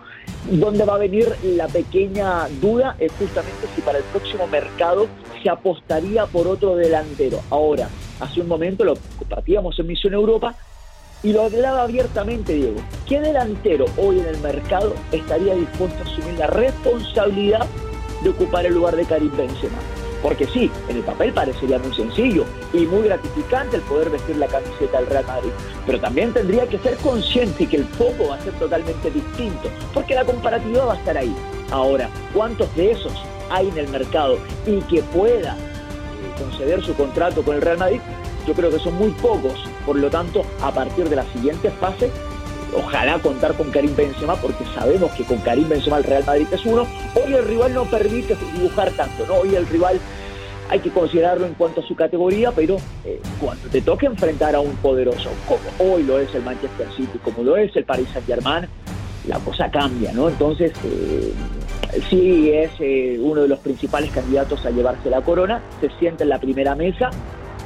Donde 0.49 0.83
va 0.83 0.95
a 0.95 0.97
venir 0.97 1.33
la 1.43 1.67
pequeña 1.67 2.49
duda 2.59 2.95
es 2.99 3.11
justamente 3.13 3.67
si 3.75 3.81
para 3.81 3.99
el 3.99 4.03
próximo 4.05 4.45
mercado 4.47 5.07
se 5.41 5.49
apostaría 5.49 6.25
por 6.25 6.47
otro 6.47 6.75
delantero. 6.75 7.39
Ahora, 7.49 7.87
hace 8.19 8.41
un 8.41 8.47
momento 8.47 8.83
lo 8.83 8.95
compartíamos 9.19 9.77
en 9.79 9.87
Misión 9.87 10.13
Europa, 10.13 10.55
y 11.23 11.31
lo 11.31 11.43
hablaba 11.43 11.83
abiertamente, 11.83 12.53
Diego. 12.53 12.81
¿Qué 13.07 13.19
delantero 13.21 13.85
hoy 13.97 14.19
en 14.19 14.27
el 14.27 14.37
mercado 14.39 14.93
estaría 15.11 15.55
dispuesto 15.55 16.03
a 16.03 16.11
asumir 16.11 16.37
la 16.37 16.47
responsabilidad 16.47 17.65
de 18.21 18.29
ocupar 18.29 18.65
el 18.65 18.73
lugar 18.73 18.95
de 18.97 19.05
Karim 19.05 19.35
Benzema? 19.35 19.77
Porque 20.21 20.45
sí, 20.47 20.69
en 20.89 20.97
el 20.97 21.03
papel 21.03 21.33
parecería 21.33 21.79
muy 21.79 21.93
sencillo 21.93 22.45
y 22.73 22.85
muy 22.85 23.03
gratificante 23.03 23.77
el 23.77 23.81
poder 23.83 24.09
vestir 24.09 24.37
la 24.37 24.47
camiseta 24.47 24.99
del 24.99 25.07
Real 25.07 25.25
Madrid. 25.25 25.51
Pero 25.85 25.99
también 25.99 26.33
tendría 26.33 26.67
que 26.67 26.77
ser 26.79 26.95
consciente 26.97 27.67
que 27.67 27.77
el 27.77 27.85
foco 27.85 28.29
va 28.29 28.35
a 28.35 28.41
ser 28.41 28.53
totalmente 28.53 29.11
distinto, 29.11 29.69
porque 29.93 30.15
la 30.15 30.25
comparativa 30.25 30.85
va 30.85 30.93
a 30.93 30.97
estar 30.97 31.17
ahí. 31.17 31.33
Ahora, 31.71 32.09
¿cuántos 32.33 32.73
de 32.75 32.91
esos 32.91 33.13
hay 33.49 33.67
en 33.69 33.77
el 33.77 33.87
mercado 33.89 34.37
y 34.65 34.79
que 34.81 35.01
pueda 35.03 35.55
eh, 35.55 36.41
conceder 36.41 36.83
su 36.83 36.93
contrato 36.93 37.43
con 37.43 37.55
el 37.55 37.61
Real 37.61 37.77
Madrid? 37.77 37.99
yo 38.45 38.53
creo 38.53 38.69
que 38.69 38.79
son 38.79 38.95
muy 38.95 39.09
pocos, 39.11 39.53
por 39.85 39.97
lo 39.97 40.09
tanto, 40.09 40.43
a 40.61 40.71
partir 40.71 41.09
de 41.09 41.15
la 41.15 41.25
siguiente 41.33 41.69
fase, 41.71 42.09
ojalá 42.75 43.19
contar 43.19 43.55
con 43.55 43.69
Karim 43.71 43.95
Benzema, 43.95 44.35
porque 44.35 44.65
sabemos 44.73 45.11
que 45.11 45.23
con 45.23 45.37
Karim 45.39 45.69
Benzema 45.69 45.97
el 45.97 46.03
Real 46.03 46.23
Madrid 46.25 46.47
es 46.51 46.65
uno, 46.65 46.87
hoy 47.15 47.33
el 47.33 47.45
rival 47.45 47.73
no 47.73 47.85
permite 47.85 48.35
dibujar 48.53 48.91
tanto, 48.91 49.25
¿no? 49.27 49.35
Hoy 49.35 49.55
el 49.55 49.67
rival 49.67 49.99
hay 50.69 50.79
que 50.79 50.89
considerarlo 50.89 51.45
en 51.45 51.53
cuanto 51.53 51.81
a 51.81 51.83
su 51.87 51.95
categoría, 51.95 52.51
pero 52.51 52.77
eh, 53.05 53.21
cuando 53.39 53.67
te 53.69 53.81
toque 53.81 54.05
enfrentar 54.05 54.55
a 54.55 54.59
un 54.59 54.75
poderoso, 54.77 55.29
como 55.47 55.93
hoy 55.93 56.03
lo 56.03 56.19
es 56.19 56.33
el 56.33 56.41
Manchester 56.43 56.87
City, 56.95 57.19
como 57.23 57.43
lo 57.43 57.57
es 57.57 57.75
el 57.75 57.83
Paris 57.83 58.07
Saint 58.11 58.25
Germain, 58.25 58.67
la 59.27 59.39
cosa 59.39 59.69
cambia, 59.69 60.11
¿no? 60.13 60.29
Entonces, 60.29 60.73
eh, 60.83 61.33
sí 62.09 62.51
es 62.51 62.71
eh, 62.79 63.17
uno 63.21 63.41
de 63.41 63.47
los 63.47 63.59
principales 63.59 64.11
candidatos 64.11 64.65
a 64.65 64.71
llevarse 64.71 65.09
la 65.09 65.21
corona, 65.21 65.61
se 65.79 65.89
siente 65.99 66.23
en 66.23 66.29
la 66.29 66.39
primera 66.39 66.75
mesa, 66.75 67.09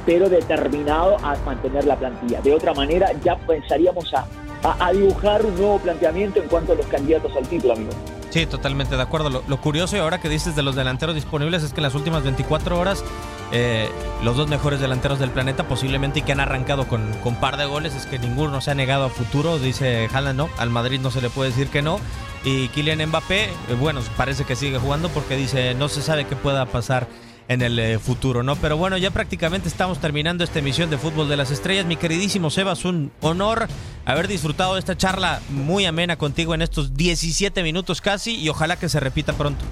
pero 0.08 0.30
determinado 0.30 1.18
a 1.22 1.36
mantener 1.44 1.84
la 1.84 1.94
plantilla. 1.94 2.40
De 2.40 2.54
otra 2.54 2.72
manera, 2.72 3.10
ya 3.22 3.36
pensaríamos 3.36 4.10
a, 4.14 4.24
a, 4.62 4.90
dibujar 4.90 5.44
un 5.44 5.54
nuevo 5.54 5.78
planteamiento 5.80 6.40
en 6.40 6.48
cuanto 6.48 6.72
a 6.72 6.76
los 6.76 6.86
candidatos 6.86 7.30
al 7.36 7.46
título, 7.46 7.74
amigo. 7.74 7.90
Sí, 8.30 8.46
totalmente 8.46 8.96
de 8.96 9.02
acuerdo. 9.02 9.42
Lo, 9.46 9.60
curioso 9.60 9.96
y 9.96 9.98
ahora 9.98 10.18
que 10.18 10.30
dices 10.30 10.56
de 10.56 10.62
los 10.62 10.76
delanteros 10.76 11.14
disponibles 11.14 11.62
es 11.62 11.74
que 11.74 11.80
en 11.80 11.82
las 11.82 11.94
últimas 11.94 12.22
24 12.22 12.80
horas 12.80 13.04
eh, 13.52 13.90
los 14.22 14.34
dos 14.34 14.48
mejores 14.48 14.80
delanteros 14.80 15.18
del 15.18 15.28
planeta 15.28 15.68
posiblemente 15.68 16.20
y 16.20 16.22
que 16.22 16.32
han 16.32 16.40
arrancado 16.40 16.88
con, 16.88 17.12
con 17.22 17.34
par 17.34 17.58
de 17.58 17.66
goles 17.66 17.94
es 17.94 18.06
que 18.06 18.18
ninguno 18.18 18.62
se 18.62 18.70
ha 18.70 18.74
negado 18.74 19.04
a 19.04 19.08
futuro, 19.10 19.58
dice 19.58 20.08
Haaland, 20.10 20.38
no, 20.38 20.48
al 20.56 20.70
Madrid 20.70 21.00
no 21.02 21.10
se 21.10 21.20
le 21.20 21.28
puede 21.28 21.50
decir 21.50 21.68
que 21.68 21.82
no. 21.82 22.00
Y 22.44 22.68
Kylian 22.68 23.06
Mbappé, 23.08 23.44
eh, 23.44 23.50
bueno, 23.78 24.00
parece 24.16 24.44
que 24.44 24.56
sigue 24.56 24.78
jugando 24.78 25.10
porque 25.10 25.36
dice 25.36 25.74
no 25.74 25.90
se 25.90 26.00
sabe 26.00 26.24
qué 26.24 26.34
pueda 26.34 26.64
pasar 26.64 27.08
en 27.48 27.62
el 27.62 27.78
eh, 27.78 27.98
futuro, 27.98 28.42
¿no? 28.42 28.56
Pero 28.56 28.76
bueno, 28.76 28.98
ya 28.98 29.10
prácticamente 29.10 29.68
estamos 29.68 29.98
terminando 29.98 30.44
esta 30.44 30.58
emisión 30.58 30.90
de 30.90 30.98
Fútbol 30.98 31.28
de 31.28 31.36
las 31.36 31.50
Estrellas. 31.50 31.86
Mi 31.86 31.96
queridísimo 31.96 32.50
Sebas, 32.50 32.84
un 32.84 33.10
honor 33.22 33.66
haber 34.04 34.28
disfrutado 34.28 34.74
de 34.74 34.80
esta 34.80 34.96
charla 34.96 35.40
muy 35.48 35.86
amena 35.86 36.16
contigo 36.16 36.54
en 36.54 36.60
estos 36.62 36.94
17 36.94 37.62
minutos 37.62 38.02
casi 38.02 38.36
y 38.36 38.48
ojalá 38.50 38.76
que 38.76 38.90
se 38.90 39.00
repita 39.00 39.32
pronto. 39.32 39.64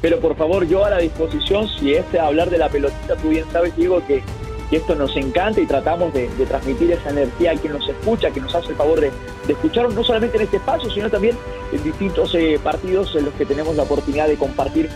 Pero 0.00 0.18
por 0.18 0.36
favor, 0.36 0.66
yo 0.66 0.84
a 0.84 0.90
la 0.90 0.98
disposición, 0.98 1.68
si 1.78 1.94
es 1.94 2.04
hablar 2.20 2.50
de 2.50 2.58
la 2.58 2.68
pelotita, 2.68 3.14
tú 3.16 3.28
bien 3.28 3.44
sabes, 3.52 3.74
digo 3.76 4.04
que, 4.06 4.22
esto 4.72 4.94
nos 4.94 5.14
encanta 5.18 5.60
y 5.60 5.66
tratamos 5.66 6.14
de, 6.14 6.28
transmitir 6.48 6.92
esa 6.92 7.10
energía 7.10 7.50
a 7.52 7.54
quien 7.56 7.74
nos 7.74 7.86
escucha, 7.86 8.30
que 8.30 8.40
nos 8.40 8.54
hace 8.54 8.68
el 8.68 8.76
favor 8.76 9.02
de, 9.02 9.12
de 9.46 9.52
escucharnos, 9.52 9.94
no 9.94 10.02
solamente 10.02 10.38
en 10.38 10.44
este 10.44 10.56
espacio, 10.56 10.90
sino 10.90 11.10
también 11.10 11.36
en 11.72 11.84
distintos 11.84 12.34
eh, 12.34 12.58
partidos 12.64 13.14
en 13.14 13.26
los 13.26 13.34
que 13.34 13.44
tenemos 13.44 13.76
la 13.76 13.82
oportunidad 13.82 14.28
de 14.28 14.38
compartir 14.38 14.88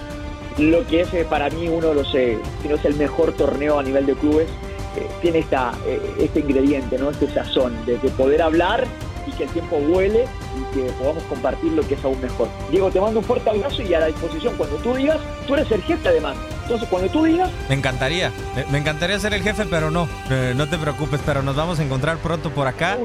lo 0.59 0.87
que 0.87 1.03
es 1.03 1.13
eh, 1.15 1.27
para 1.29 1.51
mí 1.51 1.69
uno 1.69 1.89
de 1.89 1.95
los, 1.95 2.15
eh, 2.15 2.39
si 2.63 2.69
no 2.69 2.77
es 2.77 2.85
el 2.85 2.95
mejor 2.95 3.33
torneo 3.33 3.79
a 3.79 3.83
nivel 3.83 4.07
de 4.07 4.15
clubes, 4.15 4.49
eh, 4.97 5.07
tiene 5.21 5.41
esta, 5.41 5.73
este 6.19 6.41
ingrediente, 6.41 6.99
¿no? 6.99 7.11
este 7.11 7.31
sazón, 7.31 7.75
de, 7.85 7.97
poder 8.17 8.41
hablar 8.41 8.87
y 9.27 9.33
que 9.33 9.45
el 9.45 9.51
tiempo 9.51 9.79
vuele 9.79 10.25
y 10.25 10.75
que 10.75 10.85
podamos 10.93 11.23
compartir 11.25 11.73
lo 11.73 11.87
que 11.87 11.95
es 11.95 12.05
aún 12.05 12.21
mejor. 12.21 12.49
Diego, 12.71 12.91
te 12.91 13.01
mando 13.01 13.21
un 13.21 13.25
fuerte 13.27 13.51
abrazo 13.51 13.83
y 13.83 13.93
a 13.93 14.01
la 14.01 14.07
disposición 14.07 14.55
cuando 14.57 14.77
tú 14.77 14.95
digas, 14.95 15.19
tú 15.47 15.55
eres 15.55 15.71
el 15.71 15.83
jefe 15.83 16.09
además. 16.09 16.37
Entonces, 16.63 16.89
cuando 16.89 17.11
tú 17.11 17.25
digas... 17.25 17.51
Me 17.69 17.75
encantaría, 17.75 18.33
me 18.71 18.79
encantaría 18.79 19.19
ser 19.19 19.35
el 19.35 19.43
jefe, 19.43 19.67
pero 19.69 19.91
no, 19.91 20.09
no 20.57 20.69
te 20.69 20.79
preocupes, 20.79 21.21
pero 21.27 21.43
nos 21.43 21.57
vamos 21.57 21.79
a 21.81 21.85
encontrar 21.85 22.19
pronto 22.19 22.51
por 22.51 22.67
acá. 22.67 22.99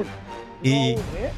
y... 0.62 0.94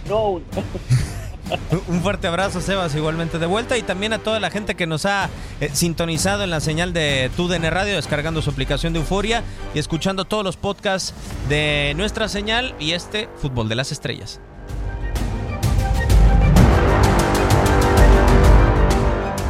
no. 0.08 0.40
Un 1.88 2.00
fuerte 2.00 2.26
abrazo, 2.26 2.60
Sebas, 2.60 2.94
igualmente 2.94 3.38
de 3.38 3.46
vuelta. 3.46 3.76
Y 3.76 3.82
también 3.82 4.12
a 4.12 4.18
toda 4.18 4.40
la 4.40 4.50
gente 4.50 4.74
que 4.74 4.86
nos 4.86 5.06
ha 5.06 5.28
eh, 5.60 5.70
sintonizado 5.72 6.44
en 6.44 6.50
la 6.50 6.60
señal 6.60 6.92
de 6.92 7.30
TUDN 7.36 7.70
Radio, 7.70 7.96
descargando 7.96 8.42
su 8.42 8.50
aplicación 8.50 8.92
de 8.92 9.00
Euforia 9.00 9.42
y 9.74 9.78
escuchando 9.78 10.24
todos 10.24 10.44
los 10.44 10.56
podcasts 10.56 11.14
de 11.48 11.94
nuestra 11.96 12.28
señal 12.28 12.74
y 12.78 12.92
este 12.92 13.28
Fútbol 13.36 13.68
de 13.68 13.74
las 13.74 13.92
Estrellas. 13.92 14.40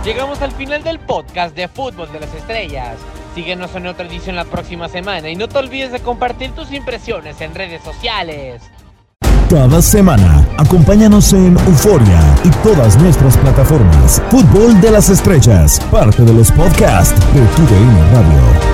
Llegamos 0.05 0.43
al 0.43 0.53
final 0.53 0.83
del 0.83 0.99
podcast 0.99 1.57
de 1.57 1.67
Fútbol 1.67 2.13
de 2.13 2.21
las 2.21 2.35
Estrellas. 2.35 2.99
Síguenos 3.35 3.75
en 3.75 3.87
otra 3.87 4.07
edición 4.07 4.37
la 4.37 4.45
próxima 4.45 4.89
semana 4.89 5.31
y 5.31 5.35
no 5.35 5.49
te 5.49 5.57
olvides 5.57 5.93
de 5.93 6.01
compartir 6.01 6.51
tus 6.53 6.71
impresiones 6.73 7.41
en 7.41 7.55
redes 7.55 7.83
sociales. 7.83 8.63
Cada 9.55 9.81
semana, 9.81 10.45
acompáñanos 10.57 11.33
en 11.33 11.57
Euforia 11.57 12.21
y 12.43 12.51
todas 12.67 13.01
nuestras 13.01 13.37
plataformas. 13.37 14.21
Fútbol 14.29 14.81
de 14.81 14.90
las 14.90 15.11
Estrellas, 15.11 15.81
parte 15.93 16.25
de 16.25 16.33
los 16.33 16.51
podcasts 16.51 17.14
de 17.33 17.40
TUDN 17.55 17.97
Radio. 18.12 18.74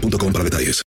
boostmobile.com 0.00 0.32
para 0.32 0.44
detalles. 0.44 0.84